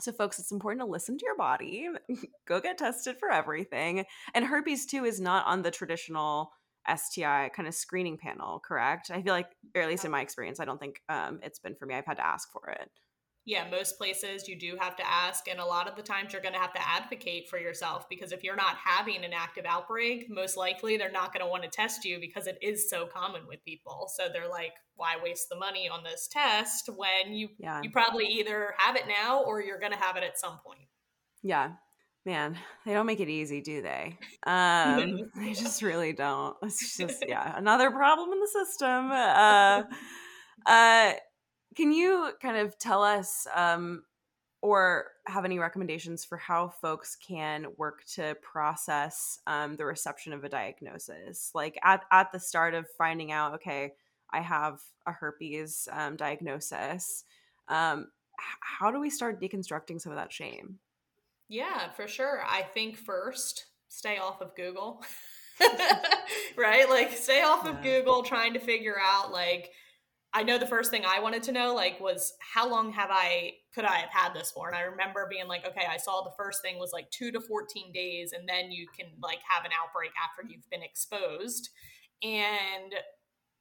so, 0.00 0.12
folks, 0.12 0.38
it's 0.38 0.52
important 0.52 0.80
to 0.80 0.86
listen 0.86 1.18
to 1.18 1.24
your 1.26 1.36
body. 1.36 1.88
go 2.48 2.60
get 2.60 2.78
tested 2.78 3.16
for 3.18 3.30
everything. 3.30 4.06
And 4.34 4.46
herpes, 4.46 4.86
too, 4.86 5.04
is 5.04 5.20
not 5.20 5.46
on 5.46 5.62
the 5.62 5.70
traditional 5.70 6.52
STI 6.88 7.50
kind 7.54 7.68
of 7.68 7.74
screening 7.74 8.16
panel, 8.16 8.60
correct? 8.60 9.10
I 9.12 9.20
feel 9.20 9.34
like, 9.34 9.50
or 9.74 9.82
at 9.82 9.88
least 9.88 10.06
in 10.06 10.10
my 10.10 10.22
experience, 10.22 10.58
I 10.58 10.64
don't 10.64 10.80
think 10.80 11.02
um, 11.10 11.40
it's 11.42 11.58
been 11.58 11.74
for 11.74 11.84
me. 11.84 11.94
I've 11.94 12.06
had 12.06 12.16
to 12.16 12.26
ask 12.26 12.50
for 12.50 12.70
it 12.70 12.90
yeah, 13.46 13.68
most 13.70 13.96
places 13.96 14.46
you 14.46 14.58
do 14.58 14.76
have 14.78 14.96
to 14.96 15.06
ask. 15.06 15.48
And 15.48 15.58
a 15.60 15.64
lot 15.64 15.88
of 15.88 15.96
the 15.96 16.02
times 16.02 16.32
you're 16.32 16.42
going 16.42 16.54
to 16.54 16.60
have 16.60 16.74
to 16.74 16.88
advocate 16.88 17.48
for 17.48 17.58
yourself 17.58 18.08
because 18.08 18.32
if 18.32 18.44
you're 18.44 18.56
not 18.56 18.76
having 18.76 19.24
an 19.24 19.32
active 19.32 19.64
outbreak, 19.66 20.26
most 20.28 20.56
likely 20.56 20.96
they're 20.96 21.10
not 21.10 21.32
going 21.32 21.44
to 21.44 21.50
want 21.50 21.62
to 21.62 21.68
test 21.68 22.04
you 22.04 22.20
because 22.20 22.46
it 22.46 22.58
is 22.60 22.90
so 22.90 23.06
common 23.06 23.42
with 23.48 23.64
people. 23.64 24.10
So 24.14 24.28
they're 24.32 24.48
like, 24.48 24.72
why 24.94 25.16
waste 25.22 25.48
the 25.48 25.56
money 25.56 25.88
on 25.88 26.04
this 26.04 26.28
test 26.30 26.90
when 26.94 27.32
you 27.34 27.48
yeah. 27.58 27.80
you 27.82 27.90
probably 27.90 28.26
either 28.26 28.74
have 28.76 28.96
it 28.96 29.04
now 29.08 29.42
or 29.42 29.62
you're 29.62 29.80
going 29.80 29.92
to 29.92 29.98
have 29.98 30.16
it 30.16 30.22
at 30.22 30.38
some 30.38 30.58
point. 30.64 30.86
Yeah. 31.42 31.72
Man, 32.26 32.58
they 32.84 32.92
don't 32.92 33.06
make 33.06 33.20
it 33.20 33.30
easy, 33.30 33.60
do 33.62 33.82
they? 33.82 34.18
Um, 34.46 35.30
they 35.36 35.52
just 35.52 35.82
really 35.82 36.14
don't. 36.14 36.56
It's 36.62 36.96
just 36.96 37.24
yeah, 37.28 37.56
another 37.56 37.90
problem 37.90 38.32
in 38.32 38.40
the 38.40 38.48
system. 38.48 39.10
Uh, 39.10 39.82
uh, 40.66 41.12
can 41.76 41.92
you 41.92 42.32
kind 42.42 42.56
of 42.56 42.78
tell 42.78 43.02
us 43.02 43.46
um, 43.54 44.02
or 44.62 45.06
have 45.26 45.44
any 45.44 45.58
recommendations 45.58 46.24
for 46.24 46.36
how 46.36 46.68
folks 46.68 47.16
can 47.16 47.66
work 47.76 48.04
to 48.14 48.36
process 48.42 49.38
um, 49.46 49.76
the 49.76 49.84
reception 49.84 50.32
of 50.32 50.44
a 50.44 50.48
diagnosis? 50.48 51.50
Like 51.54 51.78
at, 51.82 52.04
at 52.10 52.32
the 52.32 52.40
start 52.40 52.74
of 52.74 52.86
finding 52.98 53.32
out, 53.32 53.54
okay, 53.54 53.92
I 54.30 54.40
have 54.40 54.80
a 55.06 55.12
herpes 55.12 55.88
um, 55.92 56.16
diagnosis. 56.16 57.24
Um, 57.68 58.08
how 58.60 58.90
do 58.90 59.00
we 59.00 59.10
start 59.10 59.40
deconstructing 59.40 60.00
some 60.00 60.12
of 60.12 60.18
that 60.18 60.32
shame? 60.32 60.78
Yeah, 61.48 61.90
for 61.90 62.06
sure. 62.06 62.42
I 62.46 62.62
think 62.62 62.96
first, 62.96 63.66
stay 63.88 64.18
off 64.18 64.40
of 64.40 64.54
Google. 64.54 65.02
right? 66.56 66.88
Like, 66.88 67.12
stay 67.12 67.42
off 67.42 67.62
yeah. 67.64 67.70
of 67.70 67.82
Google 67.82 68.22
trying 68.22 68.54
to 68.54 68.60
figure 68.60 68.96
out, 69.00 69.32
like, 69.32 69.70
I 70.32 70.44
know 70.44 70.58
the 70.58 70.66
first 70.66 70.90
thing 70.90 71.02
I 71.04 71.18
wanted 71.20 71.42
to 71.44 71.52
know 71.52 71.74
like 71.74 72.00
was 72.00 72.34
how 72.40 72.68
long 72.68 72.92
have 72.92 73.10
I 73.10 73.54
could 73.74 73.84
I 73.84 73.96
have 73.96 74.10
had 74.10 74.32
this 74.32 74.52
for? 74.52 74.68
And 74.68 74.76
I 74.76 74.82
remember 74.82 75.26
being 75.28 75.48
like, 75.48 75.66
okay, 75.66 75.86
I 75.90 75.96
saw 75.96 76.22
the 76.22 76.32
first 76.36 76.62
thing 76.62 76.78
was 76.78 76.92
like 76.92 77.10
2 77.10 77.32
to 77.32 77.40
14 77.40 77.92
days 77.92 78.32
and 78.32 78.48
then 78.48 78.70
you 78.70 78.86
can 78.96 79.06
like 79.20 79.40
have 79.48 79.64
an 79.64 79.72
outbreak 79.82 80.12
after 80.22 80.48
you've 80.48 80.68
been 80.70 80.82
exposed. 80.82 81.70
And 82.22 82.94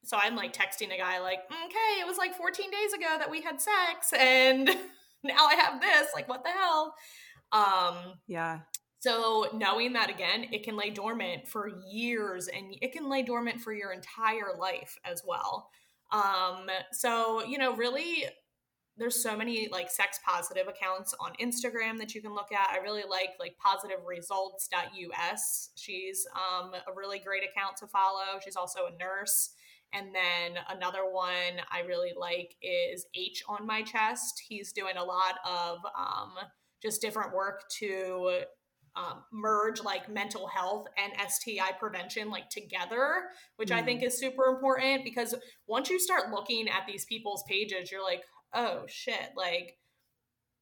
so 0.03 0.17
I'm 0.21 0.35
like 0.35 0.53
texting 0.53 0.93
a 0.93 0.97
guy 0.97 1.19
like, 1.19 1.39
"Okay, 1.49 1.99
it 1.99 2.05
was 2.05 2.17
like 2.17 2.35
14 2.35 2.69
days 2.69 2.93
ago 2.93 3.17
that 3.17 3.29
we 3.29 3.41
had 3.41 3.59
sex 3.59 4.13
and 4.17 4.67
now 5.23 5.47
I 5.47 5.55
have 5.55 5.81
this. 5.81 6.09
Like 6.13 6.29
what 6.29 6.43
the 6.43 6.51
hell?" 6.51 6.93
Um 7.51 8.13
yeah. 8.27 8.59
So 8.99 9.47
knowing 9.53 9.93
that 9.93 10.09
again, 10.09 10.47
it 10.51 10.63
can 10.63 10.75
lay 10.75 10.89
dormant 10.89 11.47
for 11.47 11.71
years 11.89 12.47
and 12.47 12.75
it 12.81 12.91
can 12.91 13.09
lay 13.09 13.23
dormant 13.23 13.61
for 13.61 13.73
your 13.73 13.93
entire 13.93 14.57
life 14.57 14.97
as 15.05 15.23
well. 15.25 15.69
Um, 16.11 16.67
so, 16.91 17.43
you 17.43 17.57
know, 17.57 17.75
really 17.75 18.25
there's 18.99 19.23
so 19.23 19.35
many 19.37 19.69
like 19.71 19.89
sex 19.89 20.19
positive 20.25 20.67
accounts 20.67 21.15
on 21.19 21.31
Instagram 21.41 21.97
that 21.99 22.13
you 22.13 22.21
can 22.21 22.33
look 22.33 22.51
at. 22.51 22.69
I 22.71 22.79
really 22.79 23.03
like 23.09 23.29
like 23.39 23.55
positiveresults.us. 23.65 25.69
She's 25.75 26.27
um, 26.35 26.73
a 26.73 26.93
really 26.93 27.19
great 27.19 27.43
account 27.43 27.77
to 27.77 27.87
follow. 27.87 28.41
She's 28.43 28.57
also 28.57 28.87
a 28.87 28.91
nurse. 28.97 29.51
And 29.93 30.13
then 30.13 30.57
another 30.69 31.09
one 31.09 31.61
I 31.71 31.79
really 31.87 32.11
like 32.15 32.55
is 32.61 33.07
H 33.15 33.41
on 33.47 33.65
my 33.65 33.81
chest. 33.81 34.43
He's 34.47 34.71
doing 34.73 34.97
a 34.97 35.03
lot 35.03 35.39
of 35.45 35.79
um, 35.97 36.33
just 36.81 37.01
different 37.01 37.33
work 37.33 37.63
to 37.79 38.41
um, 38.95 39.23
merge 39.31 39.81
like 39.81 40.09
mental 40.09 40.47
health 40.47 40.87
and 40.97 41.13
STI 41.29 41.71
prevention 41.79 42.29
like 42.29 42.49
together, 42.49 43.23
which 43.57 43.69
mm. 43.69 43.75
I 43.75 43.83
think 43.83 44.01
mm. 44.01 44.07
is 44.07 44.19
super 44.19 44.45
important 44.45 45.03
because 45.03 45.35
once 45.67 45.89
you 45.89 45.99
start 45.99 46.31
looking 46.31 46.67
at 46.67 46.87
these 46.87 47.05
people's 47.05 47.43
pages, 47.47 47.91
you're 47.91 48.03
like, 48.03 48.23
oh 48.53 48.83
shit, 48.87 49.31
like 49.35 49.77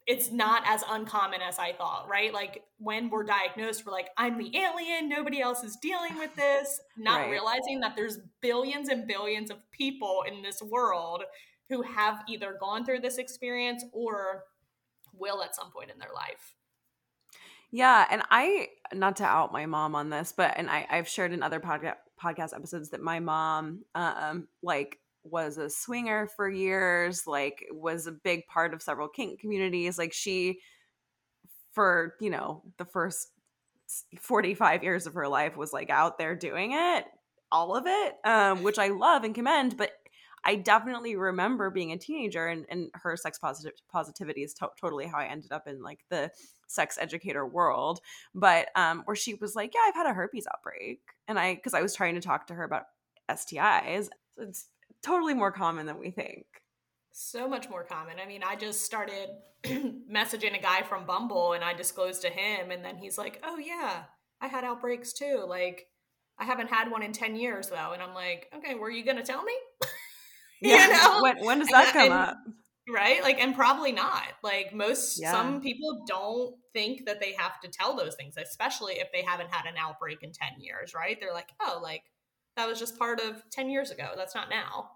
it's 0.08 0.32
not 0.32 0.64
as 0.66 0.84
uncommon 0.90 1.42
as 1.42 1.60
I 1.60 1.74
thought, 1.74 2.08
right? 2.10 2.34
Like 2.34 2.64
when 2.78 3.10
we're 3.10 3.26
diagnosed, 3.26 3.86
we're 3.86 3.92
like, 3.92 4.10
I'm 4.18 4.38
the 4.38 4.56
alien, 4.56 5.10
nobody 5.10 5.42
else 5.42 5.64
is 5.64 5.78
dealing 5.82 6.18
with 6.18 6.34
this, 6.38 6.80
not 6.98 7.22
right. 7.22 7.32
realizing 7.32 7.82
that 7.82 7.96
there's 7.96 8.20
billions 8.42 8.88
and 8.88 9.06
billions 9.06 9.52
of 9.52 9.58
people 9.72 10.24
in 10.26 10.42
this 10.42 10.62
world 10.62 11.24
who 11.70 11.82
have 11.82 12.24
either 12.30 12.56
gone 12.58 12.86
through 12.86 13.02
this 13.02 13.18
experience 13.18 13.84
or 13.92 14.44
will 15.14 15.44
at 15.44 15.56
some 15.56 15.72
point 15.72 15.92
in 15.92 16.00
their 16.00 16.14
life. 16.16 16.56
Yeah, 17.72 18.06
and 18.10 18.22
I 18.32 18.70
not 18.94 19.18
to 19.18 19.26
out 19.26 19.52
my 19.52 19.66
mom 19.66 19.96
on 19.96 20.10
this, 20.10 20.34
but 20.36 20.54
and 20.58 20.70
I 20.70 20.88
I've 20.90 21.08
shared 21.08 21.34
in 21.34 21.44
other 21.44 21.60
podcast 21.60 21.96
podcast 22.22 22.56
episodes 22.56 22.90
that 22.90 23.02
my 23.02 23.20
mom 23.20 23.84
um 23.96 24.48
like 24.64 25.00
was 25.24 25.58
a 25.58 25.70
swinger 25.70 26.28
for 26.36 26.50
years, 26.50 27.28
like 27.28 27.66
was 27.72 28.08
a 28.08 28.12
big 28.12 28.48
part 28.48 28.74
of 28.74 28.82
several 28.82 29.10
kink 29.10 29.40
communities. 29.42 29.98
Like 29.98 30.14
she 30.14 30.60
for, 31.74 32.16
you 32.20 32.30
know, 32.30 32.64
the 32.78 32.86
first 32.86 33.30
45 34.20 34.84
years 34.84 35.08
of 35.08 35.14
her 35.14 35.28
life 35.28 35.56
was 35.56 35.74
like 35.74 35.90
out 35.90 36.18
there 36.18 36.36
doing 36.36 36.72
it, 36.74 37.06
all 37.52 37.76
of 37.76 37.86
it, 37.88 38.16
um, 38.26 38.64
which 38.64 38.80
I 38.80 38.90
love 38.90 39.24
and 39.24 39.36
commend, 39.36 39.78
but 39.78 39.92
I 40.48 40.56
definitely 40.56 41.18
remember 41.18 41.70
being 41.70 41.92
a 41.92 41.98
teenager 41.98 42.48
and, 42.48 42.66
and 42.70 42.90
her 42.94 43.18
sex 43.18 43.38
positive 43.38 43.74
positivity 43.92 44.44
is 44.44 44.54
to- 44.56 44.72
totally 44.80 45.06
how 45.06 45.18
I 45.18 45.26
ended 45.26 45.52
up 45.52 45.68
in 45.68 45.84
like 45.84 46.06
the 46.10 46.32
sex 46.68 46.98
educator 47.00 47.46
world. 47.46 48.00
But 48.34 48.70
um, 48.74 49.02
where 49.04 49.16
she 49.16 49.34
was 49.36 49.58
like, 49.58 49.74
"Yeah, 49.74 49.82
I've 49.86 49.96
had 49.96 50.08
a 50.08 50.14
herpes 50.14 50.48
outbreak," 50.52 51.02
and 51.28 51.38
I 51.38 51.56
because 51.56 51.74
I 51.74 51.82
was 51.82 51.94
trying 51.94 52.16
to 52.16 52.22
talk 52.22 52.48
to 52.48 52.54
her 52.54 52.64
about 52.64 52.86
STIs. 53.30 54.06
So 54.38 54.44
it's 54.44 54.70
totally 55.04 55.34
more 55.34 55.52
common 55.52 55.86
than 55.86 56.00
we 56.00 56.12
think. 56.12 56.46
So 57.12 57.50
much 57.50 57.70
more 57.70 57.84
common. 57.84 58.18
I 58.24 58.26
mean, 58.26 58.42
I 58.42 58.56
just 58.56 58.84
started 58.84 59.30
messaging 59.66 60.58
a 60.58 60.62
guy 60.62 60.82
from 60.82 61.06
Bumble, 61.06 61.54
and 61.54 61.64
I 61.64 61.74
disclosed 61.74 62.22
to 62.22 62.30
him, 62.30 62.72
and 62.72 62.86
then 62.86 62.98
he's 62.98 63.18
like, 63.18 63.42
"Oh 63.44 63.58
yeah, 63.58 64.04
I 64.40 64.48
had 64.48 64.64
outbreaks 64.64 65.12
too." 65.12 65.46
Like. 65.46 65.88
I 66.40 66.46
haven't 66.46 66.70
had 66.70 66.92
one 66.92 67.02
in 67.02 67.14
10 67.14 67.36
years 67.36 67.70
though. 67.70 67.94
And 67.94 68.00
I'm 68.04 68.14
like, 68.14 68.52
okay, 68.56 68.76
were 68.76 68.92
you 68.92 69.04
going 69.04 69.18
to 69.18 69.24
tell 69.24 69.42
me? 69.42 69.54
Yeah. 70.62 70.88
you 70.88 70.94
know? 70.94 71.22
When, 71.22 71.46
when 71.46 71.60
does 71.60 71.68
that 71.70 71.94
come 71.94 72.04
and, 72.04 72.14
up? 72.14 72.38
Right? 72.90 73.22
Like, 73.22 73.40
and 73.40 73.54
probably 73.54 73.92
not. 73.92 74.24
Like, 74.44 74.74
most, 74.74 75.20
yeah. 75.22 75.32
some 75.32 75.62
people 75.62 76.04
don't 76.08 76.56
think 76.74 77.06
that 77.06 77.20
they 77.20 77.34
have 77.34 77.60
to 77.62 77.68
tell 77.68 77.96
those 77.96 78.16
things, 78.16 78.36
especially 78.38 78.94
if 78.94 79.12
they 79.12 79.22
haven't 79.22 79.52
had 79.52 79.70
an 79.70 79.78
outbreak 79.78 80.24
in 80.24 80.32
10 80.32 80.60
years, 80.60 80.94
right? 80.96 81.18
They're 81.20 81.34
like, 81.34 81.50
oh, 81.62 81.80
like, 81.84 82.04
that 82.56 82.68
was 82.68 82.80
just 82.80 82.98
part 82.98 83.20
of 83.20 83.44
10 83.52 83.70
years 83.70 83.92
ago. 83.92 84.10
That's 84.16 84.34
not 84.34 84.50
now. 84.50 84.92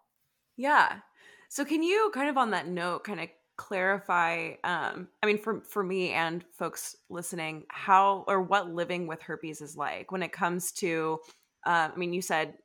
Yeah. 0.58 0.98
So, 1.50 1.64
can 1.64 1.84
you 1.84 2.12
kind 2.14 2.30
of 2.30 2.38
on 2.38 2.52
that 2.52 2.68
note, 2.68 3.04
kind 3.04 3.20
of 3.20 3.30
clarify 3.58 4.54
um 4.64 5.08
i 5.22 5.28
mean 5.28 5.38
for 5.38 5.62
for 5.62 5.84
me 5.84 6.10
and 6.14 6.44
folks 6.52 6.96
listening 7.10 7.64
how 7.70 8.24
or 8.28 8.42
what 8.42 8.74
living 8.74 9.06
with 9.06 9.22
herpes 9.22 9.62
is 9.62 9.78
like 9.78 10.12
when 10.12 10.24
it 10.24 10.32
comes 10.32 10.72
to 10.72 11.20
uh, 11.68 11.90
i 11.94 11.96
mean 11.96 12.12
you 12.12 12.24
said 12.24 12.56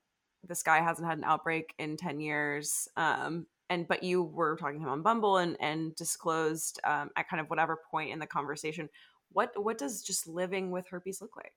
this 0.47 0.63
guy 0.63 0.81
hasn't 0.81 1.07
had 1.07 1.19
an 1.19 1.25
outbreak 1.25 1.75
in 1.79 1.97
10 1.97 2.21
years 2.21 2.89
um 2.97 3.47
and 3.69 3.89
but 3.89 4.03
you 4.03 4.23
were 4.23 4.57
talking 4.57 4.79
to 4.79 4.87
him 4.87 4.93
on 4.93 5.03
bumble 5.03 5.39
and 5.39 5.57
and 5.61 5.95
disclosed 5.97 6.81
um, 6.85 7.11
at 7.17 7.29
kind 7.29 7.41
of 7.41 7.49
whatever 7.49 7.79
point 7.91 8.11
in 8.13 8.19
the 8.19 8.27
conversation 8.27 8.89
what 9.33 9.51
what 9.57 9.79
does 9.79 10.03
just 10.03 10.27
living 10.27 10.71
with 10.71 10.87
herpes 10.89 11.21
look 11.21 11.37
like 11.37 11.53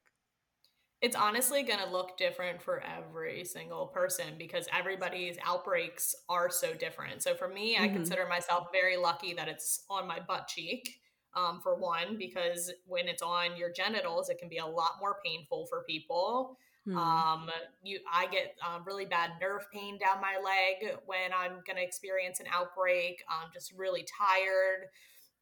it's 1.02 1.15
honestly 1.15 1.63
going 1.63 1.80
to 1.80 1.89
look 1.89 2.17
different 2.17 2.62
for 2.62 2.84
every 2.84 3.45
single 3.45 3.88
person 3.88 4.36
because 4.38 4.67
everybody's 4.78 5.38
outbreaks 5.45 6.13
are 6.28 6.49
so 6.49 6.73
different. 6.73 7.23
So 7.23 7.36
for 7.36 7.47
me, 7.47 7.75
mm-hmm. 7.75 7.86
I 7.86 7.88
consider 7.88 8.28
myself 8.28 8.67
very 8.73 8.97
lucky 8.97 9.34
that 9.34 9.47
it's 9.47 9.86
on 9.89 10.08
my 10.08 10.19
butt 10.19 10.47
cheek. 10.47 10.99
Um, 11.36 11.62
for 11.62 11.75
one, 11.75 12.17
because 12.17 12.71
when 12.88 13.08
it's 13.08 13.21
on 13.21 13.56
your 13.56 13.71
genitals, 13.71 14.30
it 14.30 14.39
can 14.39 14.49
be 14.49 14.58
a 14.58 14.65
lot 14.65 14.93
more 14.99 15.17
painful 15.23 15.67
for 15.67 15.84
people. 15.88 16.58
Hmm. 16.89 16.97
Um, 16.97 17.49
you, 17.84 17.99
I 18.12 18.25
get 18.28 18.56
uh, 18.65 18.80
really 18.86 19.06
bad 19.06 19.32
nerve 19.39 19.62
pain 19.71 19.99
down 19.99 20.21
my 20.21 20.38
leg 20.43 20.97
when 21.06 21.32
I'm 21.38 21.62
going 21.65 21.75
to 21.75 21.84
experience 21.84 22.39
an 22.39 22.47
outbreak. 22.52 23.23
I'm 23.30 23.49
just 23.54 23.73
really 23.78 24.06
tired. 24.17 24.88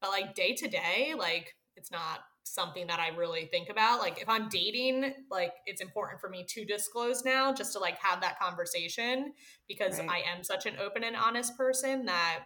But 0.02 0.10
like 0.10 0.36
day 0.36 0.54
to 0.56 0.68
day, 0.68 1.14
like 1.18 1.56
it's 1.76 1.90
not 1.90 2.20
something 2.44 2.88
that 2.88 3.00
I 3.00 3.16
really 3.16 3.46
think 3.46 3.70
about. 3.70 4.00
Like 4.00 4.22
if 4.22 4.28
I'm 4.28 4.50
dating, 4.50 5.14
like 5.32 5.54
it's 5.66 5.82
important 5.82 6.20
for 6.20 6.30
me 6.30 6.46
to 6.50 6.66
disclose 6.66 7.24
now 7.24 7.54
just 7.54 7.74
to 7.74 7.80
like 7.80 7.98
have 8.00 8.22
that 8.22 8.40
conversation 8.40 9.34
because 9.68 10.00
right. 10.00 10.10
I 10.10 10.18
am 10.36 10.44
such 10.44 10.66
an 10.66 10.74
open 10.84 11.04
and 11.04 11.16
honest 11.16 11.58
person 11.58 12.06
that 12.06 12.40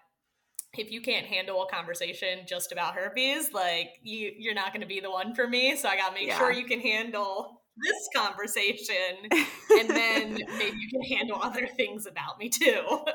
if 0.77 0.91
you 0.91 1.01
can't 1.01 1.25
handle 1.25 1.63
a 1.63 1.67
conversation 1.67 2.39
just 2.47 2.71
about 2.71 2.95
herpes, 2.95 3.51
like 3.51 3.89
you 4.03 4.31
you're 4.37 4.53
not 4.53 4.71
going 4.71 4.81
to 4.81 4.87
be 4.87 4.99
the 4.99 5.11
one 5.11 5.33
for 5.35 5.47
me. 5.47 5.75
So 5.75 5.89
I 5.89 5.97
got 5.97 6.09
to 6.09 6.13
make 6.13 6.27
yeah. 6.27 6.37
sure 6.37 6.51
you 6.51 6.65
can 6.65 6.79
handle 6.79 7.60
this 7.83 8.09
conversation 8.15 9.17
and 9.79 9.89
then 9.89 10.33
maybe 10.57 10.77
you 10.77 10.89
can 10.89 11.01
handle 11.03 11.39
other 11.41 11.67
things 11.67 12.05
about 12.05 12.37
me 12.39 12.49
too. 12.49 12.83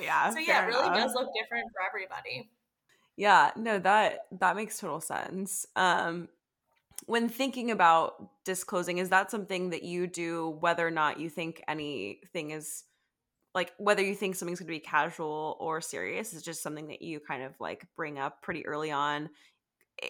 Yeah. 0.00 0.30
so 0.30 0.38
yeah, 0.38 0.64
it 0.64 0.66
really 0.66 0.86
enough. 0.86 0.96
does 0.96 1.14
look 1.14 1.30
different 1.40 1.66
for 1.72 1.80
everybody. 1.88 2.50
Yeah, 3.16 3.52
no, 3.56 3.78
that 3.78 4.26
that 4.40 4.56
makes 4.56 4.78
total 4.78 5.00
sense. 5.00 5.66
Um 5.76 6.28
when 7.06 7.28
thinking 7.28 7.70
about 7.70 8.44
disclosing, 8.44 8.98
is 8.98 9.10
that 9.10 9.30
something 9.30 9.70
that 9.70 9.82
you 9.82 10.06
do 10.06 10.56
whether 10.60 10.86
or 10.86 10.90
not 10.90 11.20
you 11.20 11.28
think 11.30 11.62
anything 11.68 12.50
is 12.50 12.84
like 13.54 13.72
whether 13.78 14.02
you 14.02 14.14
think 14.14 14.34
something's 14.34 14.58
going 14.58 14.66
to 14.66 14.72
be 14.72 14.80
casual 14.80 15.56
or 15.60 15.80
serious 15.80 16.32
is 16.34 16.42
just 16.42 16.62
something 16.62 16.88
that 16.88 17.02
you 17.02 17.20
kind 17.20 17.42
of 17.42 17.52
like 17.60 17.86
bring 17.96 18.18
up 18.18 18.42
pretty 18.42 18.66
early 18.66 18.90
on 18.90 19.30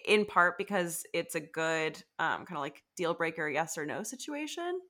in 0.06 0.24
part 0.24 0.56
because 0.58 1.04
it's 1.12 1.34
a 1.34 1.40
good 1.40 2.02
um, 2.18 2.44
kind 2.46 2.56
of 2.56 2.60
like 2.60 2.82
deal 2.96 3.14
breaker 3.14 3.48
yes 3.48 3.76
or 3.76 3.84
no 3.86 4.02
situation 4.02 4.80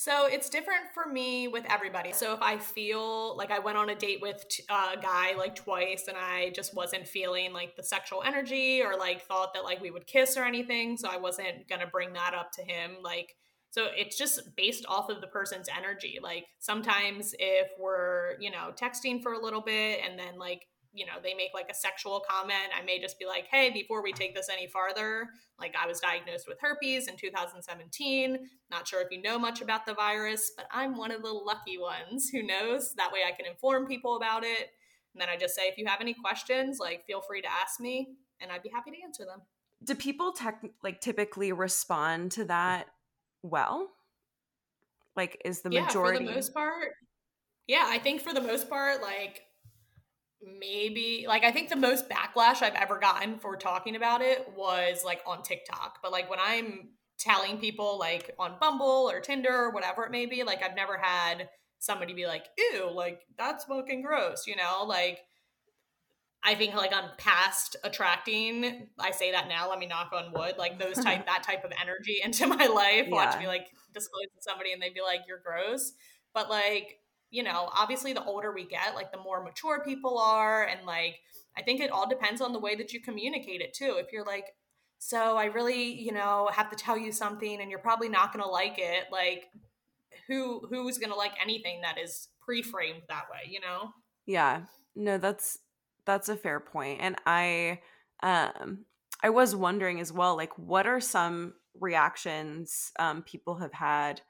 so 0.00 0.24
it's 0.24 0.48
different 0.48 0.94
for 0.94 1.04
me 1.04 1.46
with 1.46 1.66
everybody. 1.68 2.14
So 2.14 2.32
if 2.32 2.40
I 2.40 2.56
feel 2.56 3.36
like 3.36 3.50
I 3.50 3.58
went 3.58 3.76
on 3.76 3.90
a 3.90 3.94
date 3.94 4.22
with 4.22 4.42
a 4.70 4.98
guy 4.98 5.34
like 5.36 5.54
twice 5.54 6.08
and 6.08 6.16
I 6.16 6.52
just 6.56 6.74
wasn't 6.74 7.06
feeling 7.06 7.52
like 7.52 7.76
the 7.76 7.82
sexual 7.82 8.22
energy 8.22 8.80
or 8.80 8.96
like 8.96 9.20
thought 9.20 9.52
that 9.52 9.62
like 9.62 9.82
we 9.82 9.90
would 9.90 10.06
kiss 10.06 10.38
or 10.38 10.44
anything, 10.44 10.96
so 10.96 11.10
I 11.10 11.18
wasn't 11.18 11.68
going 11.68 11.82
to 11.82 11.86
bring 11.86 12.14
that 12.14 12.32
up 12.32 12.50
to 12.52 12.62
him 12.62 12.92
like 13.02 13.36
so 13.72 13.88
it's 13.94 14.16
just 14.16 14.56
based 14.56 14.86
off 14.88 15.10
of 15.10 15.20
the 15.20 15.26
person's 15.26 15.68
energy. 15.68 16.18
Like 16.20 16.46
sometimes 16.58 17.34
if 17.38 17.70
we're, 17.78 18.40
you 18.40 18.50
know, 18.50 18.72
texting 18.74 19.22
for 19.22 19.34
a 19.34 19.42
little 19.42 19.60
bit 19.60 20.00
and 20.02 20.18
then 20.18 20.38
like 20.38 20.66
you 20.92 21.06
know 21.06 21.12
they 21.22 21.34
make 21.34 21.50
like 21.54 21.68
a 21.70 21.74
sexual 21.74 22.22
comment 22.28 22.70
i 22.76 22.82
may 22.84 23.00
just 23.00 23.18
be 23.18 23.26
like 23.26 23.46
hey 23.50 23.70
before 23.70 24.02
we 24.02 24.12
take 24.12 24.34
this 24.34 24.48
any 24.48 24.66
farther 24.66 25.28
like 25.58 25.74
i 25.80 25.86
was 25.86 26.00
diagnosed 26.00 26.46
with 26.48 26.58
herpes 26.60 27.06
in 27.06 27.16
2017 27.16 28.38
not 28.70 28.88
sure 28.88 29.00
if 29.00 29.08
you 29.10 29.22
know 29.22 29.38
much 29.38 29.60
about 29.60 29.86
the 29.86 29.94
virus 29.94 30.52
but 30.56 30.66
i'm 30.72 30.96
one 30.96 31.10
of 31.10 31.22
the 31.22 31.28
lucky 31.28 31.78
ones 31.78 32.28
who 32.30 32.42
knows. 32.42 32.92
That 32.96 33.12
way 33.12 33.20
i 33.26 33.32
can 33.32 33.46
inform 33.46 33.86
people 33.86 34.16
about 34.16 34.44
it. 34.44 34.70
And 35.14 35.20
then 35.20 35.28
i 35.28 35.36
just 35.36 35.54
say 35.54 35.62
if 35.62 35.78
you 35.78 35.86
have 35.86 36.00
any 36.00 36.14
questions 36.14 36.78
like 36.80 37.04
feel 37.06 37.20
free 37.20 37.42
to 37.42 37.48
ask 37.48 37.80
me 37.80 38.08
and 38.40 38.50
i'd 38.50 38.62
be 38.62 38.70
happy 38.70 38.90
to 38.90 38.96
answer 39.04 39.24
them. 39.24 39.42
Do 39.82 39.94
people 39.94 40.32
tech 40.32 40.62
like 40.82 41.00
typically 41.00 41.52
respond 41.52 42.32
to 42.32 42.44
that 42.46 42.86
well? 43.42 43.88
Like 45.16 45.40
is 45.44 45.62
the 45.62 45.70
majority 45.70 46.24
yeah, 46.24 46.30
for 46.30 46.32
the 46.32 46.34
most 46.36 46.54
part. 46.54 46.92
Yeah 47.66 47.84
i 47.86 47.98
think 47.98 48.20
for 48.20 48.32
the 48.34 48.40
most 48.40 48.68
part 48.68 49.02
like 49.02 49.42
maybe 50.42 51.26
like 51.28 51.44
I 51.44 51.52
think 51.52 51.68
the 51.68 51.76
most 51.76 52.08
backlash 52.08 52.62
I've 52.62 52.74
ever 52.74 52.98
gotten 52.98 53.38
for 53.38 53.56
talking 53.56 53.96
about 53.96 54.22
it 54.22 54.48
was 54.56 55.02
like 55.04 55.20
on 55.26 55.42
TikTok. 55.42 55.98
But 56.02 56.12
like 56.12 56.30
when 56.30 56.38
I'm 56.40 56.90
telling 57.18 57.58
people 57.58 57.98
like 57.98 58.34
on 58.38 58.56
Bumble 58.60 59.10
or 59.10 59.20
Tinder 59.20 59.54
or 59.54 59.70
whatever 59.70 60.04
it 60.04 60.10
may 60.10 60.26
be, 60.26 60.42
like 60.42 60.62
I've 60.62 60.76
never 60.76 60.98
had 60.98 61.48
somebody 61.78 62.14
be 62.14 62.26
like, 62.26 62.46
ew, 62.56 62.90
like 62.92 63.20
that's 63.38 63.64
fucking 63.64 64.02
gross, 64.02 64.46
you 64.46 64.56
know? 64.56 64.84
Like 64.86 65.18
I 66.42 66.54
think 66.54 66.74
like 66.74 66.94
I'm 66.94 67.10
past 67.18 67.76
attracting. 67.84 68.88
I 68.98 69.10
say 69.10 69.32
that 69.32 69.48
now. 69.48 69.68
Let 69.68 69.78
me 69.78 69.86
knock 69.86 70.10
on 70.12 70.32
wood. 70.32 70.54
Like 70.58 70.78
those 70.78 70.94
type 71.04 71.26
that 71.26 71.42
type 71.42 71.64
of 71.64 71.72
energy 71.80 72.18
into 72.24 72.46
my 72.46 72.66
life. 72.66 73.06
Yeah. 73.08 73.10
Watch 73.10 73.38
me 73.38 73.46
like 73.46 73.66
disclose 73.92 74.26
to 74.36 74.42
somebody 74.42 74.72
and 74.72 74.80
they'd 74.80 74.94
be 74.94 75.02
like, 75.02 75.20
"You're 75.28 75.42
gross." 75.44 75.92
But 76.32 76.48
like 76.48 76.99
you 77.30 77.42
know, 77.42 77.68
obviously 77.76 78.12
the 78.12 78.24
older 78.24 78.52
we 78.52 78.64
get, 78.64 78.94
like 78.94 79.12
the 79.12 79.18
more 79.18 79.42
mature 79.42 79.82
people 79.84 80.18
are. 80.18 80.64
And 80.64 80.86
like, 80.86 81.20
I 81.56 81.62
think 81.62 81.80
it 81.80 81.90
all 81.90 82.08
depends 82.08 82.40
on 82.40 82.52
the 82.52 82.58
way 82.58 82.74
that 82.76 82.92
you 82.92 83.00
communicate 83.00 83.60
it 83.60 83.74
too. 83.74 83.96
If 83.98 84.12
you're 84.12 84.24
like, 84.24 84.46
so 84.98 85.36
I 85.36 85.46
really, 85.46 85.92
you 86.00 86.12
know, 86.12 86.50
have 86.52 86.70
to 86.70 86.76
tell 86.76 86.98
you 86.98 87.12
something 87.12 87.60
and 87.60 87.70
you're 87.70 87.80
probably 87.80 88.08
not 88.08 88.32
going 88.32 88.42
to 88.42 88.50
like 88.50 88.78
it, 88.78 89.06
like, 89.10 89.44
who 90.28 90.64
who's 90.68 90.98
going 90.98 91.10
to 91.10 91.16
like 91.16 91.32
anything 91.42 91.80
that 91.80 91.98
is 91.98 92.28
pre-framed 92.40 93.02
that 93.08 93.24
way 93.32 93.50
you 93.50 93.58
know 93.60 93.90
yeah 94.26 94.60
no 94.94 95.18
that's 95.18 95.58
that's 96.04 96.28
a 96.28 96.36
fair 96.36 96.60
point 96.60 97.00
and 97.00 97.16
i 97.26 97.80
um 98.22 98.84
I 99.22 99.30
was 99.30 99.54
wondering 99.54 100.00
as 100.00 100.12
well, 100.12 100.36
like, 100.36 100.56
what 100.58 100.86
are 100.86 101.00
some 101.00 101.54
reactions 101.78 102.92
um, 102.98 103.22
people 103.22 103.56
have 103.56 103.72
had 103.72 104.20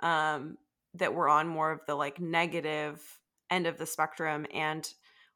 um, 0.00 0.56
that 0.98 1.14
were 1.14 1.28
on 1.28 1.48
more 1.48 1.72
of 1.72 1.80
the 1.86 1.94
like 1.94 2.20
negative 2.20 3.00
end 3.50 3.66
of 3.66 3.78
the 3.78 3.86
spectrum, 3.86 4.46
and 4.52 4.88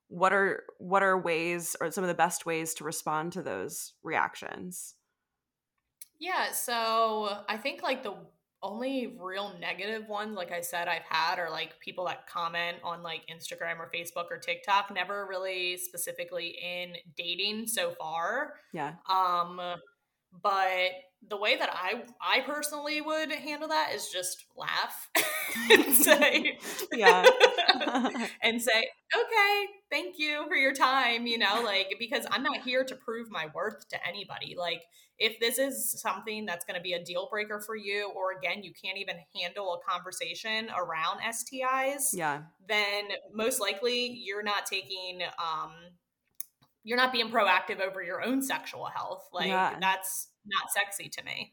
what 0.09 0.33
are 0.33 0.65
what 0.79 1.03
are 1.03 1.19
ways 1.19 1.77
or 1.81 1.91
some 1.91 2.05
of 2.05 2.09
the 2.09 2.15
best 2.15 2.45
ways 2.45 2.75
to 2.75 2.85
respond 2.85 3.33
to 3.33 3.43
those 3.43 3.95
reactions? 4.03 4.95
Yeah, 6.19 6.53
so 6.53 7.45
I 7.49 7.57
think 7.57 7.83
like 7.83 8.03
the 8.03 8.15
only 8.63 9.17
real 9.19 9.55
negative 9.59 10.09
ones, 10.09 10.37
like 10.37 10.53
I 10.53 10.61
said, 10.61 10.87
I've 10.87 11.05
had 11.09 11.39
are 11.39 11.51
like 11.51 11.81
people 11.81 12.05
that 12.07 12.27
comment 12.27 12.77
on 12.85 13.03
like 13.03 13.23
Instagram 13.33 13.79
or 13.79 13.91
Facebook 13.95 14.31
or 14.31 14.39
TikTok, 14.39 14.93
never 14.93 15.27
really 15.27 15.79
specifically 15.79 16.59
in 16.63 16.95
dating 17.17 17.69
so 17.69 17.93
far. 17.93 18.55
Yeah. 18.75 18.95
Um, 19.09 19.61
but 20.43 20.91
the 21.29 21.37
way 21.37 21.57
that 21.57 21.71
I 21.73 22.03
I 22.21 22.41
personally 22.41 23.01
would 23.01 23.31
handle 23.31 23.69
that 23.69 23.93
is 23.95 24.09
just 24.09 24.47
laugh 24.57 25.11
and 25.71 25.95
say 25.95 26.59
yeah. 26.93 27.25
and 28.43 28.61
say 28.61 28.89
okay 29.15 29.67
thank 29.91 30.19
you 30.19 30.45
for 30.49 30.57
your 30.57 30.73
time 30.73 31.27
you 31.27 31.37
know 31.37 31.63
like 31.63 31.95
because 31.99 32.27
I'm 32.31 32.43
not 32.43 32.63
here 32.63 32.85
to 32.85 32.95
prove 32.97 33.31
my 33.31 33.49
worth 33.55 33.87
to 33.89 34.07
anybody. 34.07 34.57
Like 34.59 34.83
if 35.19 35.39
this 35.39 35.59
is 35.59 36.01
something 36.01 36.47
that's 36.47 36.65
going 36.65 36.77
to 36.77 36.83
be 36.83 36.95
a 36.95 37.05
deal 37.05 37.29
breaker 37.31 37.61
for 37.61 37.77
you 37.77 38.11
or 38.17 38.39
again 38.39 38.65
you 38.65 38.73
can't 38.83 38.97
even 38.97 39.17
handle 39.37 39.75
a 39.75 39.91
conversation 39.91 40.69
around 40.77 41.21
STIs 41.21 42.15
yeah. 42.15 42.41
then 42.67 43.05
most 43.33 43.61
likely 43.61 44.07
you're 44.25 44.43
not 44.43 44.65
taking 44.65 45.21
um 45.39 45.73
you're 46.83 46.97
not 46.97 47.13
being 47.13 47.31
proactive 47.31 47.81
over 47.81 48.03
your 48.03 48.23
own 48.23 48.43
sexual 48.43 48.87
health 48.87 49.29
like 49.33 49.49
yeah. 49.49 49.77
that's 49.81 50.29
not 50.47 50.71
sexy 50.71 51.09
to 51.09 51.25
me. 51.25 51.53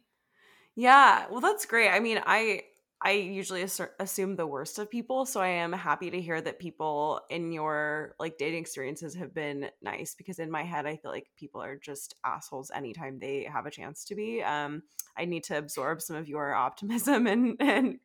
Yeah, 0.76 1.26
well, 1.32 1.42
that's 1.42 1.66
great. 1.66 1.90
I 1.90 2.00
mean, 2.00 2.22
I 2.26 2.62
I 3.00 3.12
usually 3.12 3.64
assume 4.00 4.36
the 4.36 4.48
worst 4.48 4.80
of 4.80 4.90
people, 4.90 5.28
so 5.28 5.40
I 5.40 5.50
am 5.50 5.72
happy 5.72 6.10
to 6.10 6.20
hear 6.20 6.42
that 6.42 6.58
people 6.58 7.22
in 7.30 7.52
your 7.52 8.16
like 8.20 8.40
dating 8.40 8.60
experiences 8.60 9.14
have 9.16 9.36
been 9.36 9.70
nice 9.84 10.16
because 10.16 10.40
in 10.40 10.50
my 10.50 10.64
head 10.64 10.88
I 10.88 10.96
feel 10.96 11.12
like 11.12 11.28
people 11.38 11.62
are 11.62 11.76
just 11.76 12.16
assholes 12.26 12.72
anytime 12.74 13.20
they 13.20 13.44
have 13.44 13.68
a 13.68 13.72
chance 13.72 14.04
to 14.06 14.16
be. 14.16 14.42
Um 14.42 14.82
I 15.16 15.26
need 15.26 15.44
to 15.46 15.58
absorb 15.58 16.02
some 16.02 16.16
of 16.16 16.28
your 16.28 16.56
optimism 16.56 17.28
and 17.28 17.56
and 17.60 18.00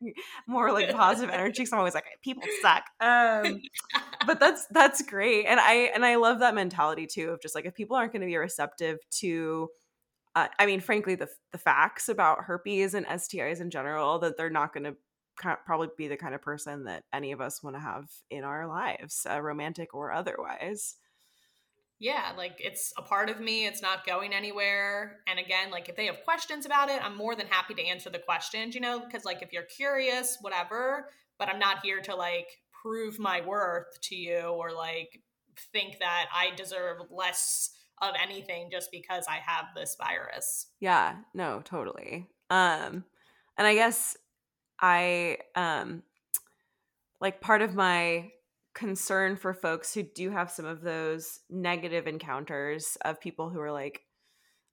more 0.47 0.71
like 0.71 0.91
positive 0.93 1.33
energy. 1.33 1.65
So 1.65 1.75
I'm 1.75 1.79
always 1.79 1.95
like 1.95 2.05
people 2.23 2.43
suck. 2.61 2.83
Um 3.01 3.61
but 4.27 4.39
that's 4.39 4.67
that's 4.67 5.01
great. 5.01 5.45
And 5.45 5.59
I 5.59 5.91
and 5.95 6.05
I 6.05 6.17
love 6.17 6.39
that 6.39 6.53
mentality 6.53 7.07
too 7.07 7.31
of 7.31 7.41
just 7.41 7.55
like 7.55 7.65
if 7.65 7.73
people 7.73 7.95
aren't 7.97 8.13
going 8.13 8.21
to 8.21 8.27
be 8.27 8.37
receptive 8.37 8.99
to 9.21 9.69
uh, 10.35 10.47
I 10.57 10.65
mean, 10.65 10.79
frankly, 10.79 11.15
the 11.15 11.29
the 11.51 11.57
facts 11.57 12.09
about 12.09 12.45
herpes 12.45 12.93
and 12.93 13.05
STIs 13.05 13.61
in 13.61 13.69
general 13.69 14.19
that 14.19 14.37
they're 14.37 14.49
not 14.49 14.73
going 14.73 14.85
to 14.85 14.95
probably 15.65 15.89
be 15.97 16.07
the 16.07 16.17
kind 16.17 16.35
of 16.35 16.41
person 16.41 16.85
that 16.85 17.03
any 17.11 17.31
of 17.31 17.41
us 17.41 17.63
want 17.63 17.75
to 17.75 17.79
have 17.79 18.09
in 18.29 18.43
our 18.43 18.67
lives, 18.67 19.25
uh, 19.29 19.41
romantic 19.41 19.93
or 19.93 20.11
otherwise. 20.11 20.95
Yeah, 21.99 22.33
like 22.37 22.59
it's 22.59 22.93
a 22.97 23.01
part 23.01 23.29
of 23.29 23.39
me. 23.39 23.65
It's 23.65 23.81
not 23.81 24.05
going 24.05 24.33
anywhere. 24.33 25.19
And 25.27 25.39
again, 25.39 25.71
like 25.71 25.87
if 25.87 25.95
they 25.95 26.07
have 26.07 26.23
questions 26.23 26.65
about 26.65 26.89
it, 26.89 27.03
I'm 27.03 27.15
more 27.15 27.35
than 27.35 27.47
happy 27.47 27.73
to 27.75 27.85
answer 27.85 28.09
the 28.09 28.19
questions, 28.19 28.75
you 28.75 28.81
know, 28.81 28.99
because 28.99 29.23
like 29.25 29.41
if 29.41 29.53
you're 29.53 29.63
curious, 29.63 30.37
whatever, 30.41 31.09
but 31.39 31.47
I'm 31.47 31.59
not 31.59 31.83
here 31.83 32.01
to 32.01 32.15
like 32.15 32.47
prove 32.81 33.19
my 33.19 33.41
worth 33.41 34.01
to 34.01 34.15
you 34.15 34.39
or 34.39 34.71
like 34.73 35.21
think 35.71 35.99
that 35.99 36.25
I 36.35 36.53
deserve 36.55 36.97
less 37.09 37.69
of 38.09 38.15
anything 38.21 38.69
just 38.71 38.91
because 38.91 39.25
I 39.29 39.39
have 39.45 39.65
this 39.75 39.95
virus. 39.99 40.67
Yeah, 40.79 41.15
no, 41.33 41.61
totally. 41.63 42.27
Um 42.49 43.05
and 43.57 43.67
I 43.67 43.75
guess 43.75 44.17
I 44.79 45.37
um 45.55 46.03
like 47.21 47.41
part 47.41 47.61
of 47.61 47.75
my 47.75 48.31
concern 48.73 49.35
for 49.35 49.53
folks 49.53 49.93
who 49.93 50.03
do 50.03 50.31
have 50.31 50.49
some 50.49 50.65
of 50.65 50.81
those 50.81 51.39
negative 51.49 52.07
encounters 52.07 52.97
of 53.05 53.21
people 53.21 53.49
who 53.49 53.59
are 53.59 53.71
like 53.71 54.01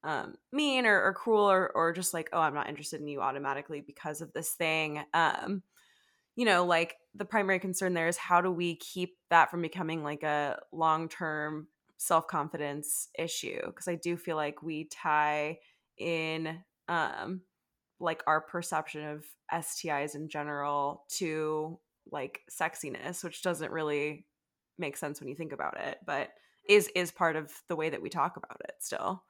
um 0.05 0.35
mean 0.53 0.87
or, 0.87 1.03
or 1.03 1.12
cruel 1.12 1.51
or, 1.51 1.71
or 1.75 1.93
just 1.93 2.14
like 2.14 2.31
oh 2.33 2.40
i'm 2.40 2.55
not 2.55 2.69
interested 2.69 3.01
in 3.01 3.09
you 3.09 3.21
automatically 3.21 3.83
because 3.87 4.23
of 4.23 4.33
this 4.33 4.53
thing 4.53 5.03
um 5.12 5.62
you 6.35 6.47
know 6.47 6.64
like 6.64 6.97
the 7.14 7.27
primary 7.27 7.59
concern 7.59 7.93
there 7.93 8.09
is 8.09 8.16
how 8.16 8.40
do 8.40 8.51
we 8.51 8.77
keep 8.77 9.16
that 9.29 9.51
from 9.51 9.61
becoming 9.61 10.03
like 10.03 10.23
a 10.23 10.59
long-term 10.73 11.66
self 12.01 12.27
confidence 12.27 13.09
issue 13.19 13.61
because 13.67 13.87
I 13.87 13.95
do 13.95 14.17
feel 14.17 14.35
like 14.35 14.63
we 14.63 14.85
tie 14.85 15.59
in 15.99 16.59
um 16.89 17.43
like 18.01 18.23
our 18.27 18.41
perception 18.41 19.05
of 19.05 19.27
STIs 19.53 20.15
in 20.15 20.31
general 20.31 21.05
to 21.19 21.79
like 22.11 22.41
sexiness, 22.51 23.23
which 23.23 23.43
doesn't 23.43 23.71
really 23.71 24.25
make 24.79 24.97
sense 24.97 25.21
when 25.21 25.29
you 25.29 25.35
think 25.35 25.53
about 25.53 25.79
it, 25.79 25.99
but 26.07 26.31
is 26.67 26.89
is 26.95 27.11
part 27.11 27.37
of 27.37 27.53
the 27.69 27.77
way 27.77 27.91
that 27.91 28.01
we 28.01 28.09
talk 28.09 28.39
about 28.39 28.57
it 28.65 28.77
still. 28.81 29.23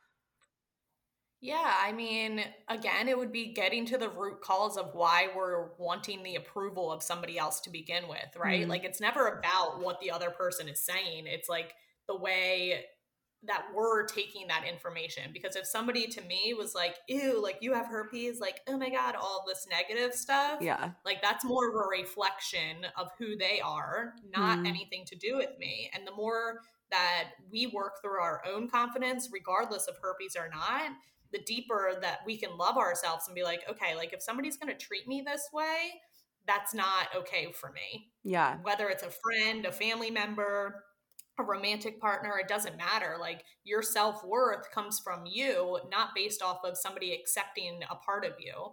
Yeah, 1.41 1.75
I 1.83 1.91
mean, 1.91 2.45
again, 2.69 3.09
it 3.09 3.19
would 3.19 3.33
be 3.33 3.53
getting 3.53 3.85
to 3.87 3.99
the 3.99 4.11
root 4.11 4.43
cause 4.43 4.77
of 4.77 4.91
why 4.95 5.29
we're 5.35 5.71
wanting 5.79 6.23
the 6.23 6.37
approval 6.37 6.93
of 6.93 7.03
somebody 7.03 7.37
else 7.37 7.61
to 7.63 7.71
begin 7.71 8.07
with, 8.09 8.37
right? 8.39 8.61
Mm-hmm. 8.61 8.71
Like 8.71 8.85
it's 8.85 9.01
never 9.01 9.27
about 9.27 9.81
what 9.81 10.01
the 10.01 10.13
other 10.13 10.31
person 10.31 10.69
is 10.69 10.81
saying. 10.85 11.25
It's 11.27 11.49
like 11.49 11.75
the 12.11 12.19
way 12.19 12.85
that 13.43 13.65
we're 13.75 14.05
taking 14.05 14.47
that 14.49 14.65
information 14.69 15.31
because 15.33 15.57
if 15.57 15.65
somebody 15.65 16.07
to 16.07 16.21
me 16.23 16.53
was 16.57 16.75
like 16.75 16.97
ew 17.09 17.43
like 17.43 17.57
you 17.63 17.73
have 17.73 17.87
herpes 17.87 18.39
like 18.39 18.61
oh 18.69 18.77
my 18.77 18.91
god 18.91 19.15
all 19.15 19.45
this 19.47 19.67
negative 19.71 20.13
stuff 20.13 20.59
yeah. 20.61 20.91
like 21.07 21.23
that's 21.23 21.45
more 21.45 21.71
of 21.71 21.75
a 21.75 21.89
reflection 21.89 22.85
of 22.99 23.09
who 23.19 23.37
they 23.37 23.59
are 23.65 24.13
not 24.37 24.59
mm. 24.59 24.69
anything 24.69 25.05
to 25.07 25.17
do 25.17 25.37
with 25.37 25.51
me. 25.59 25.91
And 25.95 26.07
the 26.07 26.13
more 26.13 26.61
that 26.91 27.31
we 27.51 27.69
work 27.69 28.03
through 28.03 28.21
our 28.21 28.43
own 28.47 28.69
confidence 28.69 29.31
regardless 29.33 29.87
of 29.87 29.97
herpes 30.03 30.37
or 30.37 30.51
not 30.51 30.91
the 31.33 31.41
deeper 31.47 31.99
that 32.03 32.19
we 32.27 32.37
can 32.37 32.59
love 32.59 32.77
ourselves 32.77 33.25
and 33.27 33.35
be 33.35 33.43
like 33.43 33.63
okay 33.71 33.97
like 33.97 34.13
if 34.13 34.23
somebody's 34.23 34.59
going 34.59 34.71
to 34.71 34.79
treat 34.79 35.09
me 35.09 35.23
this 35.25 35.49
way 35.53 35.93
that's 36.47 36.75
not 36.75 37.09
okay 37.15 37.53
for 37.53 37.71
me. 37.71 38.09
Yeah. 38.25 38.57
Whether 38.63 38.89
it's 38.89 39.03
a 39.03 39.11
friend 39.11 39.65
a 39.65 39.73
family 39.73 40.11
member 40.11 40.85
a 41.41 41.43
romantic 41.43 42.01
partner, 42.01 42.39
it 42.39 42.49
doesn't 42.49 42.77
matter. 42.77 43.17
Like 43.19 43.45
your 43.65 43.83
self 43.83 44.25
worth 44.25 44.71
comes 44.71 45.01
from 45.01 45.25
you, 45.27 45.79
not 45.91 46.11
based 46.15 46.43
off 46.43 46.61
of 46.65 46.77
somebody 46.77 47.13
accepting 47.13 47.81
a 47.91 47.97
part 47.97 48.25
of 48.25 48.33
you. 48.39 48.73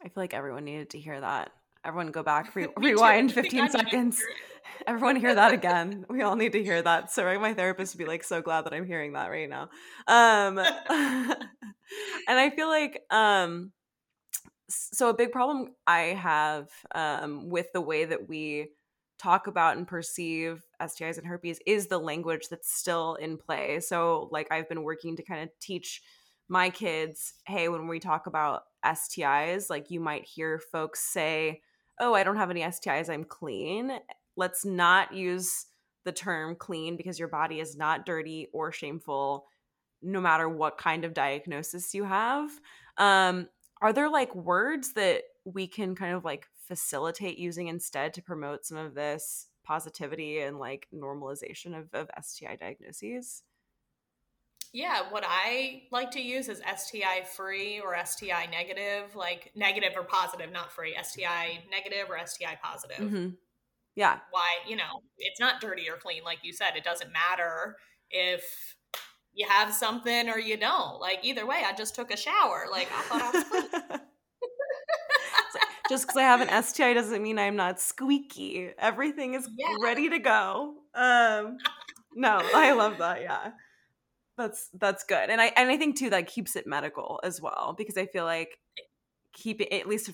I 0.00 0.04
feel 0.04 0.12
like 0.16 0.34
everyone 0.34 0.64
needed 0.64 0.90
to 0.90 1.00
hear 1.00 1.20
that. 1.20 1.50
Everyone 1.84 2.12
go 2.12 2.22
back, 2.22 2.54
re- 2.54 2.68
rewind 2.76 3.32
15 3.34 3.70
seconds. 3.70 4.22
Everyone 4.86 5.16
hear 5.16 5.34
that 5.34 5.52
again. 5.52 6.06
We 6.08 6.22
all 6.22 6.36
need 6.36 6.52
to 6.52 6.62
hear 6.62 6.80
that. 6.82 7.12
So 7.12 7.24
my 7.38 7.54
therapist 7.54 7.94
would 7.94 7.98
be 7.98 8.08
like 8.08 8.24
so 8.24 8.40
glad 8.40 8.64
that 8.64 8.72
I'm 8.72 8.86
hearing 8.86 9.12
that 9.12 9.28
right 9.28 9.48
now. 9.48 9.68
Um 10.06 10.58
and 10.58 11.38
I 12.28 12.50
feel 12.54 12.68
like 12.68 13.02
um 13.10 13.72
so 14.68 15.10
a 15.10 15.14
big 15.14 15.30
problem 15.30 15.74
I 15.86 16.16
have 16.18 16.68
um 16.94 17.50
with 17.50 17.66
the 17.72 17.80
way 17.80 18.04
that 18.04 18.28
we 18.28 18.68
talk 19.22 19.46
about 19.46 19.76
and 19.76 19.86
perceive 19.86 20.64
STIs 20.80 21.18
and 21.18 21.26
herpes 21.26 21.60
is 21.66 21.86
the 21.86 21.98
language 21.98 22.48
that's 22.50 22.74
still 22.74 23.14
in 23.16 23.36
play. 23.36 23.78
So, 23.80 24.28
like, 24.32 24.50
I've 24.50 24.68
been 24.68 24.82
working 24.82 25.16
to 25.16 25.22
kind 25.22 25.42
of 25.42 25.50
teach 25.60 26.02
my 26.48 26.70
kids 26.70 27.34
hey, 27.46 27.68
when 27.68 27.86
we 27.86 28.00
talk 28.00 28.26
about 28.26 28.62
STIs, 28.84 29.70
like, 29.70 29.90
you 29.90 30.00
might 30.00 30.24
hear 30.24 30.58
folks 30.58 31.00
say, 31.00 31.60
oh, 32.00 32.14
I 32.14 32.24
don't 32.24 32.36
have 32.36 32.50
any 32.50 32.62
STIs, 32.62 33.08
I'm 33.08 33.24
clean. 33.24 33.92
Let's 34.36 34.64
not 34.64 35.14
use 35.14 35.66
the 36.04 36.12
term 36.12 36.56
clean 36.56 36.96
because 36.96 37.18
your 37.18 37.28
body 37.28 37.60
is 37.60 37.76
not 37.76 38.04
dirty 38.04 38.48
or 38.52 38.72
shameful 38.72 39.46
no 40.02 40.20
matter 40.20 40.48
what 40.48 40.78
kind 40.78 41.04
of 41.04 41.14
diagnosis 41.14 41.94
you 41.94 42.02
have. 42.02 42.50
Um, 42.98 43.48
are 43.80 43.92
there 43.92 44.10
like 44.10 44.34
words 44.34 44.94
that 44.94 45.22
we 45.44 45.68
can 45.68 45.94
kind 45.94 46.14
of 46.14 46.24
like 46.24 46.46
facilitate 46.72 47.38
using 47.38 47.68
instead 47.68 48.14
to 48.14 48.22
promote 48.22 48.64
some 48.64 48.78
of 48.78 48.94
this 48.94 49.48
positivity 49.62 50.38
and 50.38 50.58
like 50.58 50.88
normalization 50.94 51.78
of, 51.78 51.92
of 51.92 52.08
STI 52.24 52.56
diagnoses? 52.56 53.42
Yeah, 54.72 55.02
what 55.10 55.22
I 55.26 55.82
like 55.90 56.10
to 56.12 56.20
use 56.22 56.48
is 56.48 56.60
STI 56.60 57.24
free 57.36 57.78
or 57.78 57.94
STI 58.02 58.46
negative, 58.50 59.14
like 59.14 59.52
negative 59.54 59.92
or 59.94 60.02
positive, 60.02 60.50
not 60.50 60.72
free, 60.72 60.96
STI 61.02 61.62
negative 61.70 62.06
or 62.08 62.18
STI 62.26 62.56
positive. 62.62 62.96
Mm-hmm. 62.96 63.28
Yeah. 63.94 64.20
Why, 64.30 64.56
you 64.66 64.76
know, 64.76 65.02
it's 65.18 65.38
not 65.38 65.60
dirty 65.60 65.90
or 65.90 65.98
clean. 65.98 66.24
Like 66.24 66.38
you 66.42 66.54
said, 66.54 66.70
it 66.74 66.84
doesn't 66.84 67.12
matter 67.12 67.76
if 68.10 68.76
you 69.34 69.46
have 69.46 69.74
something 69.74 70.30
or 70.30 70.38
you 70.38 70.56
don't. 70.56 70.98
Like 70.98 71.18
either 71.22 71.44
way, 71.44 71.64
I 71.66 71.74
just 71.74 71.94
took 71.94 72.10
a 72.10 72.16
shower. 72.16 72.64
Like 72.70 72.88
I 72.96 73.02
thought 73.02 73.22
I 73.22 73.30
was 73.30 73.44
clean. 73.44 74.00
just 75.92 76.06
because 76.06 76.16
I 76.16 76.22
have 76.22 76.40
an 76.40 76.62
STI 76.62 76.94
doesn't 76.94 77.22
mean 77.22 77.38
I'm 77.38 77.54
not 77.54 77.78
squeaky. 77.78 78.70
Everything 78.78 79.34
is 79.34 79.46
yeah. 79.58 79.74
ready 79.82 80.08
to 80.08 80.18
go. 80.18 80.74
Um, 80.94 81.58
no, 82.14 82.40
I 82.54 82.72
love 82.72 82.96
that. 82.98 83.20
Yeah. 83.20 83.50
that's 84.38 84.70
that's 84.80 85.04
good 85.04 85.28
and 85.28 85.42
i 85.42 85.52
and 85.58 85.70
i 85.70 85.76
think 85.76 85.94
too 85.94 86.08
that 86.08 86.26
keeps 86.26 86.56
it 86.56 86.66
medical 86.66 87.20
as 87.22 87.42
well 87.42 87.74
because 87.76 87.98
i 87.98 88.06
feel 88.06 88.24
like 88.24 88.58
keeping 89.34 89.70
at 89.70 89.86
least 89.86 90.10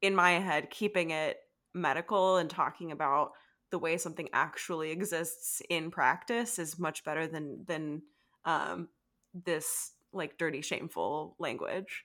in 0.00 0.14
my 0.14 0.32
head 0.32 0.70
keeping 0.70 1.10
it 1.10 1.36
medical 1.74 2.38
and 2.38 2.48
talking 2.48 2.90
about 2.92 3.32
the 3.70 3.78
way 3.78 3.98
something 3.98 4.28
actually 4.32 4.90
exists 4.90 5.60
in 5.68 5.90
practice 5.90 6.58
is 6.58 6.78
much 6.78 7.04
better 7.04 7.26
than 7.26 7.62
than 7.66 8.00
um 8.46 8.88
this 9.34 9.92
like 10.14 10.38
dirty 10.38 10.62
shameful 10.62 11.36
language 11.38 12.04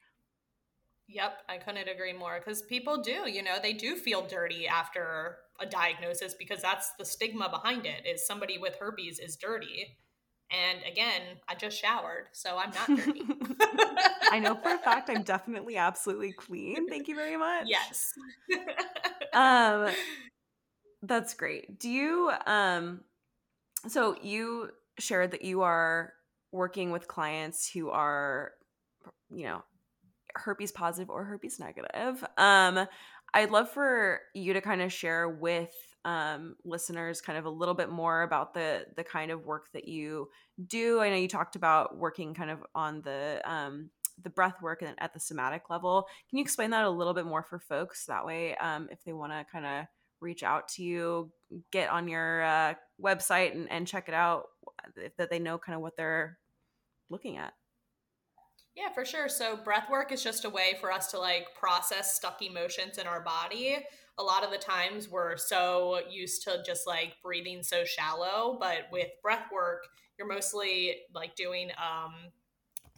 Yep, 1.08 1.44
I 1.50 1.58
couldn't 1.58 1.90
agree 1.90 2.14
more 2.14 2.40
because 2.40 2.62
people 2.62 3.02
do, 3.02 3.30
you 3.30 3.44
know, 3.44 3.58
they 3.62 3.74
do 3.74 3.96
feel 3.96 4.26
dirty 4.26 4.68
after 4.68 5.38
a 5.60 5.66
diagnosis 5.66 6.34
because 6.34 6.62
that's 6.62 6.92
the 6.98 7.06
stigma 7.06 7.50
behind 7.50 7.86
it 7.86 8.06
is 8.06 8.26
somebody 8.26 8.58
with 8.58 8.76
herpes 8.80 9.20
is 9.20 9.36
dirty. 9.36 9.98
And 10.50 10.80
again, 10.90 11.22
I 11.48 11.56
just 11.56 11.80
showered, 11.80 12.28
so 12.32 12.58
I'm 12.58 12.72
not 12.72 12.88
dirty. 12.88 13.24
I 14.32 14.40
know 14.40 14.56
for 14.56 14.74
a 14.74 14.78
fact 14.78 15.10
I'm 15.10 15.24
definitely 15.24 15.78
absolutely 15.78 16.32
clean. 16.32 16.88
Thank 16.88 17.08
you 17.08 17.16
very 17.16 17.38
much. 17.38 17.66
Yes. 17.68 18.14
um 19.34 19.90
that's 21.02 21.34
great. 21.34 21.80
Do 21.80 21.90
you 21.90 22.32
um 22.46 23.02
so 23.88 24.16
you 24.22 24.70
shared 25.00 25.32
that 25.32 25.44
you 25.44 25.62
are 25.64 26.14
working 26.52 26.92
with 26.92 27.08
clients 27.08 27.70
who 27.70 27.90
are 27.90 28.52
you 29.30 29.46
know 29.46 29.64
herpes 30.36 30.72
positive 30.72 31.10
or 31.10 31.24
herpes 31.24 31.60
negative. 31.60 32.24
Um 32.38 32.88
I'd 33.34 33.52
love 33.52 33.70
for 33.70 34.22
you 34.36 34.54
to 34.54 34.62
kind 34.62 34.82
of 34.82 34.94
share 34.94 35.28
with 35.28 35.74
um, 36.06 36.56
listeners 36.64 37.22
kind 37.22 37.38
of 37.38 37.46
a 37.46 37.50
little 37.50 37.74
bit 37.74 37.90
more 37.90 38.22
about 38.22 38.54
the 38.54 38.86
the 38.96 39.04
kind 39.04 39.32
of 39.32 39.46
work 39.46 39.72
that 39.74 39.88
you 39.88 40.30
do. 40.68 41.00
I 41.00 41.10
know 41.10 41.16
you 41.16 41.28
talked 41.28 41.56
about 41.56 41.98
working 41.98 42.34
kind 42.34 42.52
of 42.52 42.60
on 42.76 43.02
the 43.02 43.42
um, 43.46 43.90
the 44.22 44.30
breath 44.30 44.62
work 44.62 44.82
and 44.82 44.96
at 45.00 45.14
the 45.14 45.20
somatic 45.20 45.70
level. 45.70 46.06
Can 46.30 46.38
you 46.38 46.44
explain 46.44 46.70
that 46.72 46.86
a 46.86 46.90
little 46.90 47.14
bit 47.14 47.26
more 47.26 47.42
for 47.44 47.58
folks? 47.58 48.06
That 48.06 48.26
way, 48.26 48.56
um, 48.58 48.88
if 48.92 49.04
they 49.04 49.14
want 49.14 49.32
to 49.32 49.46
kind 49.52 49.66
of 49.66 49.86
reach 50.20 50.44
out 50.44 50.68
to 50.70 50.84
you, 50.84 51.32
get 51.72 51.90
on 51.90 52.08
your 52.08 52.44
uh, 52.44 52.74
website 53.02 53.54
and, 53.54 53.70
and 53.72 53.88
check 53.88 54.08
it 54.08 54.14
out, 54.14 54.46
that 55.18 55.30
they 55.30 55.40
know 55.40 55.58
kind 55.58 55.76
of 55.76 55.82
what 55.82 55.98
they're 55.98 56.38
looking 57.10 57.38
at. 57.38 57.54
Yeah, 58.76 58.92
for 58.92 59.06
sure. 59.06 59.30
So 59.30 59.56
breath 59.56 59.90
work 59.90 60.12
is 60.12 60.24
just 60.24 60.46
a 60.46 60.50
way 60.50 60.78
for 60.82 60.92
us 60.92 61.12
to 61.12 61.20
like 61.20 61.48
process 61.60 62.16
stuck 62.16 62.42
emotions 62.42 62.98
in 62.98 63.06
our 63.06 63.22
body. 63.22 63.78
A 64.18 64.24
lot 64.24 64.44
of 64.44 64.52
the 64.52 64.58
times 64.58 65.10
we're 65.10 65.38
so 65.38 66.00
used 66.10 66.44
to 66.44 66.64
just 66.66 66.88
like 66.88 67.14
breathing 67.24 67.62
so 67.62 67.84
shallow, 67.84 68.58
but 68.60 68.88
with 68.92 69.10
breath 69.22 69.46
work, 69.54 69.84
you're 70.18 70.28
mostly 70.28 70.96
like 71.14 71.36
doing 71.36 71.70
um 71.78 72.14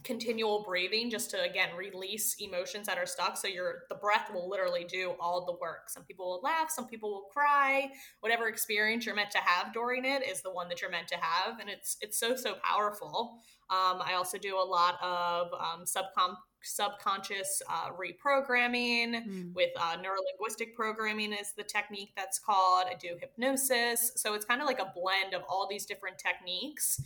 continual 0.06 0.62
breathing 0.62 1.10
just 1.10 1.30
to 1.30 1.42
again 1.42 1.70
release 1.76 2.36
emotions 2.38 2.86
that 2.86 2.96
are 2.96 3.06
stuck. 3.06 3.36
So 3.36 3.48
your 3.48 3.82
the 3.88 3.96
breath 3.96 4.30
will 4.32 4.48
literally 4.48 4.84
do 4.84 5.14
all 5.20 5.44
the 5.44 5.56
work. 5.60 5.90
Some 5.90 6.04
people 6.04 6.26
will 6.26 6.40
laugh 6.42 6.70
some 6.70 6.86
people 6.86 7.10
will 7.10 7.28
cry. 7.32 7.90
Whatever 8.20 8.48
experience 8.48 9.04
you're 9.04 9.16
meant 9.16 9.32
to 9.32 9.38
have 9.38 9.72
during 9.72 10.04
it 10.04 10.22
is 10.22 10.42
the 10.42 10.52
one 10.52 10.68
that 10.68 10.80
you're 10.80 10.90
meant 10.90 11.08
to 11.08 11.16
have 11.16 11.58
and 11.58 11.68
it's 11.68 11.96
it's 12.00 12.18
so 12.18 12.36
so 12.36 12.54
powerful. 12.62 13.40
Um, 13.68 14.00
i 14.00 14.12
also 14.14 14.38
do 14.38 14.56
a 14.56 14.62
lot 14.62 14.94
of 15.02 15.48
um, 15.54 15.84
subcon- 15.84 16.36
subconscious 16.62 17.62
uh, 17.68 17.90
reprogramming 17.92 19.26
mm. 19.26 19.54
with 19.54 19.70
uh, 19.78 19.96
neurolinguistic 19.96 20.74
programming 20.74 21.32
is 21.32 21.52
the 21.56 21.62
technique 21.62 22.12
that's 22.16 22.38
called. 22.38 22.86
I 22.88 22.94
do 22.94 23.16
hypnosis. 23.20 24.12
So 24.16 24.34
it's 24.34 24.44
kind 24.44 24.60
of 24.60 24.66
like 24.66 24.80
a 24.80 24.92
blend 24.94 25.34
of 25.34 25.42
all 25.48 25.66
these 25.68 25.86
different 25.86 26.18
techniques 26.18 27.00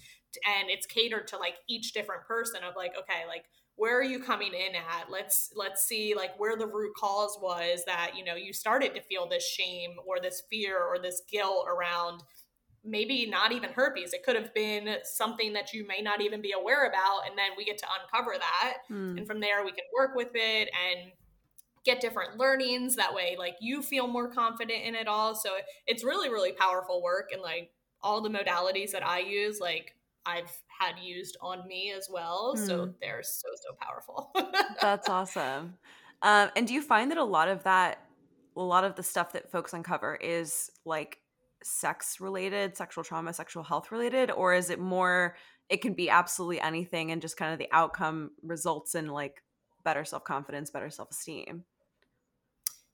and 0.47 0.71
it's 0.71 0.87
catered 0.87 1.27
to 1.27 1.37
like 1.37 1.55
each 1.69 1.93
different 1.93 2.25
person 2.25 2.61
of 2.63 2.77
like 2.77 2.93
okay 2.97 3.27
like 3.27 3.47
where 3.81 3.99
are 3.99 4.05
you 4.05 4.21
coming 4.21 4.53
in 4.53 4.75
at? 4.75 5.11
Let's 5.11 5.55
let's 5.57 5.85
see 5.85 6.15
like 6.15 6.39
where 6.39 6.55
the 6.55 6.67
root 6.67 6.93
cause 6.95 7.39
was 7.41 7.83
that 7.87 8.13
you 8.15 8.23
know 8.23 8.35
you 8.35 8.53
started 8.53 8.95
to 8.95 9.01
feel 9.01 9.27
this 9.27 9.47
shame 9.47 9.93
or 10.07 10.21
this 10.21 10.43
fear 10.51 10.79
or 10.79 10.99
this 10.99 11.23
guilt 11.31 11.67
around 11.67 12.23
maybe 12.85 13.27
not 13.27 13.53
even 13.53 13.71
herpes 13.71 14.13
it 14.13 14.23
could 14.23 14.37
have 14.37 14.53
been 14.55 14.97
something 15.05 15.53
that 15.53 15.73
you 15.73 15.87
may 15.87 16.01
not 16.01 16.21
even 16.21 16.41
be 16.41 16.53
aware 16.53 16.87
about 16.87 17.29
and 17.29 17.37
then 17.37 17.51
we 17.57 17.65
get 17.65 17.77
to 17.77 17.87
uncover 18.01 18.35
that 18.39 18.79
mm. 18.91 19.17
and 19.19 19.27
from 19.27 19.41
there 19.41 19.65
we 19.65 19.71
can 19.71 19.85
work 19.97 20.15
with 20.15 20.31
it 20.35 20.71
and 20.89 21.13
get 21.85 22.01
different 22.01 22.39
learnings 22.39 22.97
that 22.97 23.15
way 23.15 23.37
like 23.39 23.55
you 23.61 23.83
feel 23.83 24.07
more 24.07 24.29
confident 24.31 24.83
in 24.85 24.95
it 24.95 25.07
all 25.07 25.35
so 25.35 25.51
it's 25.87 26.05
really 26.05 26.31
really 26.31 26.53
powerful 26.53 27.03
work 27.03 27.31
and 27.33 27.43
like 27.43 27.71
all 28.03 28.23
the 28.23 28.31
modalities 28.31 28.93
that 28.93 29.07
i 29.07 29.19
use 29.19 29.61
like 29.61 29.95
I've 30.27 30.53
had 30.69 30.99
used 31.03 31.37
on 31.41 31.67
me 31.67 31.93
as 31.97 32.09
well. 32.11 32.55
Mm. 32.57 32.67
So 32.67 32.85
hmm. 32.87 32.91
they're 33.01 33.23
so, 33.23 33.49
so 33.55 33.75
powerful. 33.81 34.33
That's 34.81 35.09
awesome. 35.09 35.75
Um, 36.23 36.51
and 36.57 36.67
do 36.67 36.75
you 36.75 36.83
find 36.83 37.11
that 37.11 37.19
a 37.19 37.25
lot 37.25 37.49
of 37.49 37.63
that, 37.65 38.05
a 38.57 38.63
lot 38.63 38.85
of 38.85 38.97
the 38.97 39.03
stuff 39.03 39.33
that 39.33 39.51
folks 39.51 39.73
uncover 39.73 40.17
is 40.17 40.71
like 40.85 41.19
sex 41.63 42.21
related, 42.21 42.77
sexual 42.77 43.05
trauma, 43.05 43.33
sexual 43.33 43.63
health 43.63 43.91
related, 43.93 44.31
or 44.31 44.55
is 44.55 44.71
it 44.71 44.79
more, 44.79 45.37
it 45.69 45.83
can 45.83 45.95
be 45.95 46.11
absolutely 46.11 46.61
anything 46.61 47.11
and 47.11 47.23
just 47.23 47.37
kind 47.37 47.53
of 47.53 47.59
the 47.59 47.69
outcome 47.73 48.31
results 48.43 48.95
in 48.95 49.09
like 49.09 49.43
better 49.85 50.05
self 50.05 50.25
confidence, 50.25 50.71
better 50.71 50.91
self 50.91 51.11
esteem? 51.11 51.65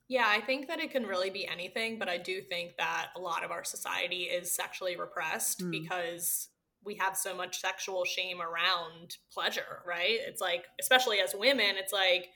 Yeah, 0.09 0.25
I 0.25 0.39
think 0.39 0.67
that 0.69 0.79
it 0.79 0.91
can 0.91 1.05
really 1.05 1.29
be 1.29 1.45
anything, 1.45 1.99
but 1.99 2.07
I 2.07 2.17
do 2.17 2.41
think 2.41 2.77
that 2.77 3.07
a 3.15 3.19
lot 3.19 3.43
of 3.43 3.51
our 3.51 3.65
society 3.65 4.23
is 4.23 4.55
sexually 4.55 4.95
repressed 4.95 5.61
mm. 5.61 5.71
because 5.71 6.47
we 6.85 6.95
have 6.95 7.17
so 7.17 7.35
much 7.35 7.59
sexual 7.59 8.05
shame 8.05 8.39
around 8.41 9.17
pleasure, 9.33 9.83
right? 9.85 10.17
It's 10.25 10.39
like, 10.39 10.63
especially 10.79 11.19
as 11.19 11.35
women, 11.35 11.75
it's 11.77 11.91
like, 11.91 12.29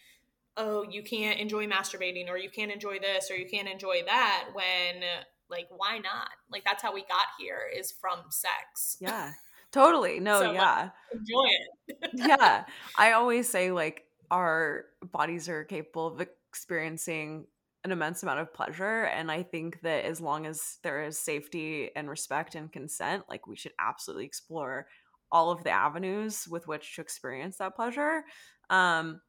oh, 0.57 0.83
you 0.83 1.01
can't 1.01 1.39
enjoy 1.39 1.65
masturbating 1.65 2.29
or 2.29 2.37
you 2.37 2.49
can't 2.49 2.71
enjoy 2.71 2.99
this 2.99 3.31
or 3.31 3.35
you 3.35 3.47
can't 3.49 3.69
enjoy 3.69 4.01
that 4.05 4.49
when 4.53 5.03
like 5.51 5.67
why 5.69 5.97
not? 5.97 6.29
Like 6.51 6.63
that's 6.65 6.81
how 6.81 6.93
we 6.93 7.01
got 7.01 7.27
here 7.37 7.59
is 7.77 7.91
from 7.91 8.19
sex. 8.29 8.97
Yeah. 8.99 9.33
Totally. 9.71 10.19
No, 10.19 10.41
so, 10.41 10.51
yeah. 10.51 10.89
Like, 11.11 11.21
enjoy 11.21 11.47
it. 11.47 12.11
yeah. 12.13 12.65
I 12.97 13.11
always 13.13 13.47
say 13.47 13.71
like 13.71 14.05
our 14.31 14.85
bodies 15.11 15.47
are 15.49 15.63
capable 15.63 16.07
of 16.07 16.27
experiencing 16.49 17.45
an 17.83 17.91
immense 17.91 18.21
amount 18.23 18.39
of 18.39 18.53
pleasure 18.53 19.03
and 19.05 19.31
i 19.31 19.41
think 19.41 19.81
that 19.81 20.05
as 20.05 20.21
long 20.21 20.45
as 20.45 20.77
there 20.83 21.03
is 21.03 21.17
safety 21.17 21.89
and 21.95 22.09
respect 22.09 22.53
and 22.55 22.71
consent 22.71 23.23
like 23.27 23.47
we 23.47 23.55
should 23.55 23.71
absolutely 23.79 24.25
explore 24.25 24.87
all 25.31 25.49
of 25.49 25.63
the 25.63 25.71
avenues 25.71 26.47
with 26.47 26.67
which 26.67 26.95
to 26.95 27.01
experience 27.01 27.57
that 27.57 27.75
pleasure 27.75 28.23
um 28.69 29.19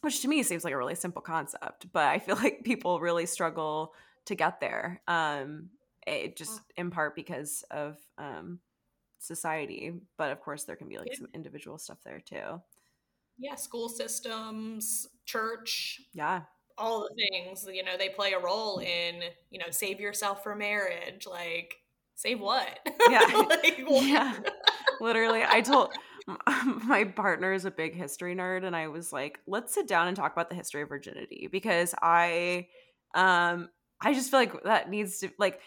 which 0.00 0.20
to 0.22 0.28
me 0.28 0.42
seems 0.42 0.64
like 0.64 0.74
a 0.74 0.78
really 0.78 0.96
simple 0.96 1.22
concept 1.22 1.86
but 1.92 2.06
i 2.06 2.18
feel 2.18 2.36
like 2.42 2.64
people 2.64 3.00
really 3.00 3.26
struggle 3.26 3.94
to 4.26 4.34
get 4.34 4.60
there 4.60 5.02
um 5.08 5.68
it 6.06 6.36
just 6.36 6.60
in 6.76 6.90
part 6.90 7.14
because 7.14 7.64
of 7.70 7.96
um 8.18 8.58
society 9.18 9.92
but 10.18 10.32
of 10.32 10.40
course 10.40 10.64
there 10.64 10.76
can 10.76 10.88
be 10.88 10.98
like 10.98 11.14
some 11.14 11.28
individual 11.34 11.78
stuff 11.78 11.98
there 12.04 12.20
too. 12.20 12.60
Yeah 13.38 13.54
school 13.54 13.88
systems 13.88 15.06
church 15.24 16.00
yeah. 16.12 16.42
all 16.76 17.08
the 17.08 17.14
things 17.14 17.66
you 17.72 17.82
know 17.82 17.96
they 17.96 18.08
play 18.08 18.32
a 18.32 18.38
role 18.38 18.78
in 18.78 19.22
you 19.50 19.58
know 19.58 19.66
save 19.70 20.00
yourself 20.00 20.42
for 20.42 20.54
marriage 20.54 21.26
like 21.26 21.76
save 22.14 22.40
what? 22.40 22.78
Yeah. 23.08 23.20
Like, 23.48 23.82
what? 23.86 24.06
yeah 24.06 24.38
literally 25.00 25.42
i 25.46 25.60
told 25.60 25.92
my 26.84 27.04
partner 27.04 27.52
is 27.52 27.64
a 27.64 27.70
big 27.70 27.94
history 27.94 28.34
nerd 28.34 28.64
and 28.64 28.76
i 28.76 28.88
was 28.88 29.12
like 29.12 29.38
let's 29.46 29.74
sit 29.74 29.88
down 29.88 30.08
and 30.08 30.16
talk 30.16 30.32
about 30.32 30.48
the 30.50 30.56
history 30.56 30.82
of 30.82 30.88
virginity 30.88 31.48
because 31.50 31.94
i 32.02 32.66
um 33.14 33.68
i 34.02 34.12
just 34.12 34.30
feel 34.30 34.40
like 34.40 34.62
that 34.64 34.90
needs 34.90 35.18
to 35.18 35.30
like 35.38 35.60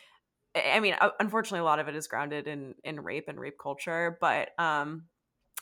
i 0.55 0.79
mean 0.79 0.95
unfortunately 1.19 1.59
a 1.59 1.63
lot 1.63 1.79
of 1.79 1.87
it 1.87 1.95
is 1.95 2.07
grounded 2.07 2.47
in 2.47 2.75
in 2.83 2.99
rape 2.99 3.27
and 3.27 3.39
rape 3.39 3.57
culture 3.61 4.17
but 4.21 4.49
um 4.59 5.03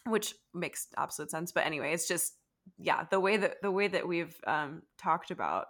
which 0.06 0.36
makes 0.54 0.88
absolute 0.98 1.32
sense 1.32 1.52
but 1.52 1.66
anyway 1.66 1.94
it's 1.94 2.08
just 2.08 2.36
yeah 2.78 3.06
the 3.10 3.20
way 3.20 3.38
that 3.38 3.62
the 3.62 3.72
way 3.72 3.88
that 3.88 4.08
we've 4.08 4.36
um, 4.48 4.82
talked 4.98 5.32
about 5.32 5.68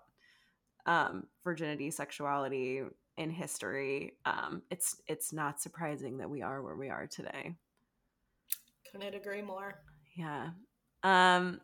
um, 0.85 1.23
virginity 1.43 1.89
sexuality 1.91 2.81
in 3.17 3.29
history 3.29 4.13
um, 4.25 4.61
it's 4.69 4.97
it's 5.07 5.33
not 5.33 5.61
surprising 5.61 6.17
that 6.17 6.29
we 6.29 6.41
are 6.41 6.61
where 6.61 6.75
we 6.75 6.89
are 6.89 7.07
today. 7.07 7.55
Couldn't 8.91 9.15
agree 9.15 9.41
more. 9.41 9.79
Yeah. 10.15 10.49
Um 11.03 11.59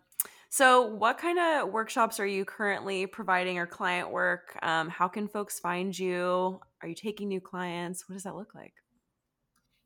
so 0.49 0.85
what 0.85 1.17
kind 1.17 1.39
of 1.39 1.69
workshops 1.71 2.19
are 2.19 2.25
you 2.25 2.43
currently 2.43 3.05
providing 3.05 3.57
or 3.57 3.67
client 3.67 4.11
work 4.11 4.57
um, 4.63 4.89
how 4.89 5.07
can 5.07 5.27
folks 5.27 5.59
find 5.59 5.97
you 5.97 6.59
are 6.81 6.89
you 6.89 6.95
taking 6.95 7.27
new 7.27 7.41
clients 7.41 8.07
what 8.07 8.13
does 8.13 8.23
that 8.23 8.35
look 8.35 8.53
like 8.55 8.73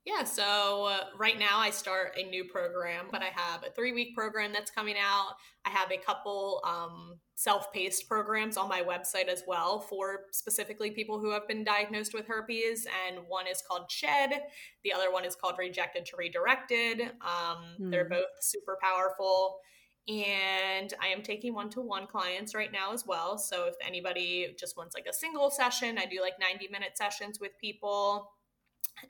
Yeah, 0.05 0.25
so 0.25 0.87
uh, 0.91 1.05
right 1.17 1.39
now 1.39 1.59
I 1.59 1.69
start 1.69 2.17
a 2.17 2.29
new 2.29 2.43
program, 2.43 3.05
but 3.09 3.21
I 3.21 3.29
have 3.33 3.63
a 3.63 3.71
three 3.71 3.93
week 3.93 4.13
program 4.15 4.51
that's 4.51 4.69
coming 4.69 4.95
out. 5.01 5.35
I 5.63 5.69
have 5.69 5.91
a 5.91 5.97
couple 5.97 6.61
um, 6.65 7.15
self 7.35 7.71
paced 7.71 8.09
programs 8.09 8.57
on 8.57 8.67
my 8.67 8.81
website 8.81 9.29
as 9.29 9.43
well 9.47 9.79
for 9.79 10.25
specifically 10.31 10.91
people 10.91 11.19
who 11.19 11.31
have 11.31 11.47
been 11.47 11.63
diagnosed 11.63 12.13
with 12.13 12.27
herpes. 12.27 12.85
And 13.07 13.19
one 13.29 13.47
is 13.47 13.63
called 13.65 13.89
Shed, 13.89 14.41
the 14.83 14.91
other 14.91 15.09
one 15.09 15.23
is 15.23 15.35
called 15.35 15.55
Rejected 15.57 16.05
to 16.07 16.17
Redirected. 16.17 17.01
Um, 17.21 17.63
mm. 17.79 17.89
They're 17.89 18.09
both 18.09 18.27
super 18.41 18.77
powerful. 18.81 19.59
And 20.07 20.93
I 21.01 21.07
am 21.07 21.21
taking 21.21 21.53
one 21.53 21.69
to 21.71 21.81
one 21.81 22.07
clients 22.07 22.53
right 22.53 22.71
now 22.71 22.91
as 22.91 23.05
well. 23.07 23.37
So 23.37 23.67
if 23.67 23.75
anybody 23.85 24.53
just 24.59 24.75
wants 24.75 24.95
like 24.95 25.05
a 25.09 25.13
single 25.13 25.49
session, 25.49 25.97
I 25.97 26.05
do 26.05 26.19
like 26.21 26.33
90 26.39 26.67
minute 26.69 26.97
sessions 26.97 27.39
with 27.39 27.51
people 27.59 28.29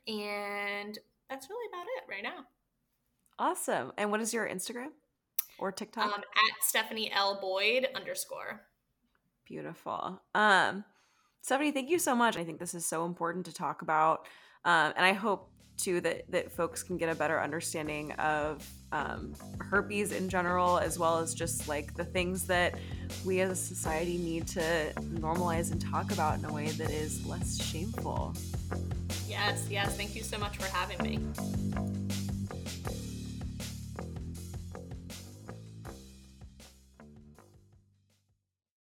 and 0.08 0.98
that's 1.30 1.50
really 1.50 1.68
about 1.72 1.86
it 1.98 2.04
right 2.10 2.24
now. 2.24 2.46
Awesome. 3.40 3.92
And 3.98 4.12
what 4.12 4.22
is 4.22 4.34
your 4.34 4.48
Instagram 4.48 4.90
or 5.58 5.72
TikTok? 5.72 6.06
Um, 6.06 6.22
at 6.22 6.64
Stephanie 6.64 7.12
L 7.12 7.40
Boyd 7.42 7.88
underscore. 7.96 8.62
Beautiful. 9.46 10.22
Um, 10.36 10.84
Stephanie, 11.42 11.72
thank 11.72 11.90
you 11.90 12.00
so 12.00 12.16
much. 12.16 12.38
I 12.38 12.44
think 12.44 12.60
this 12.60 12.74
is 12.74 12.86
so 12.86 13.06
important 13.06 13.46
to 13.48 13.54
talk 13.54 13.82
about, 13.82 14.28
um, 14.64 14.94
and 14.96 15.06
I 15.06 15.14
hope 15.14 15.50
too 15.76 16.00
that 16.02 16.30
that 16.32 16.52
folks 16.52 16.84
can 16.84 16.98
get 16.98 17.10
a 17.10 17.16
better 17.16 17.42
understanding 17.42 18.12
of 18.14 18.68
um, 18.94 19.34
herpes 19.60 20.12
in 20.12 20.30
general, 20.30 20.78
as 20.78 20.98
well 20.98 21.18
as 21.18 21.34
just 21.34 21.68
like 21.68 21.96
the 21.96 22.06
things 22.06 22.46
that 22.46 22.76
we 23.26 23.42
as 23.42 23.50
a 23.50 23.56
society 23.56 24.18
need 24.18 24.48
to 24.48 24.94
normalize 25.16 25.72
and 25.72 25.82
talk 25.82 26.12
about 26.12 26.38
in 26.38 26.46
a 26.46 26.54
way 26.54 26.68
that 26.70 26.92
is 26.92 27.26
less 27.26 27.62
shameful. 27.62 28.34
Yes, 29.28 29.68
yes. 29.70 29.98
Thank 29.98 30.16
you 30.16 30.24
so 30.24 30.38
much 30.38 30.58
for 30.58 30.68
having 30.68 31.02
me. 31.02 32.03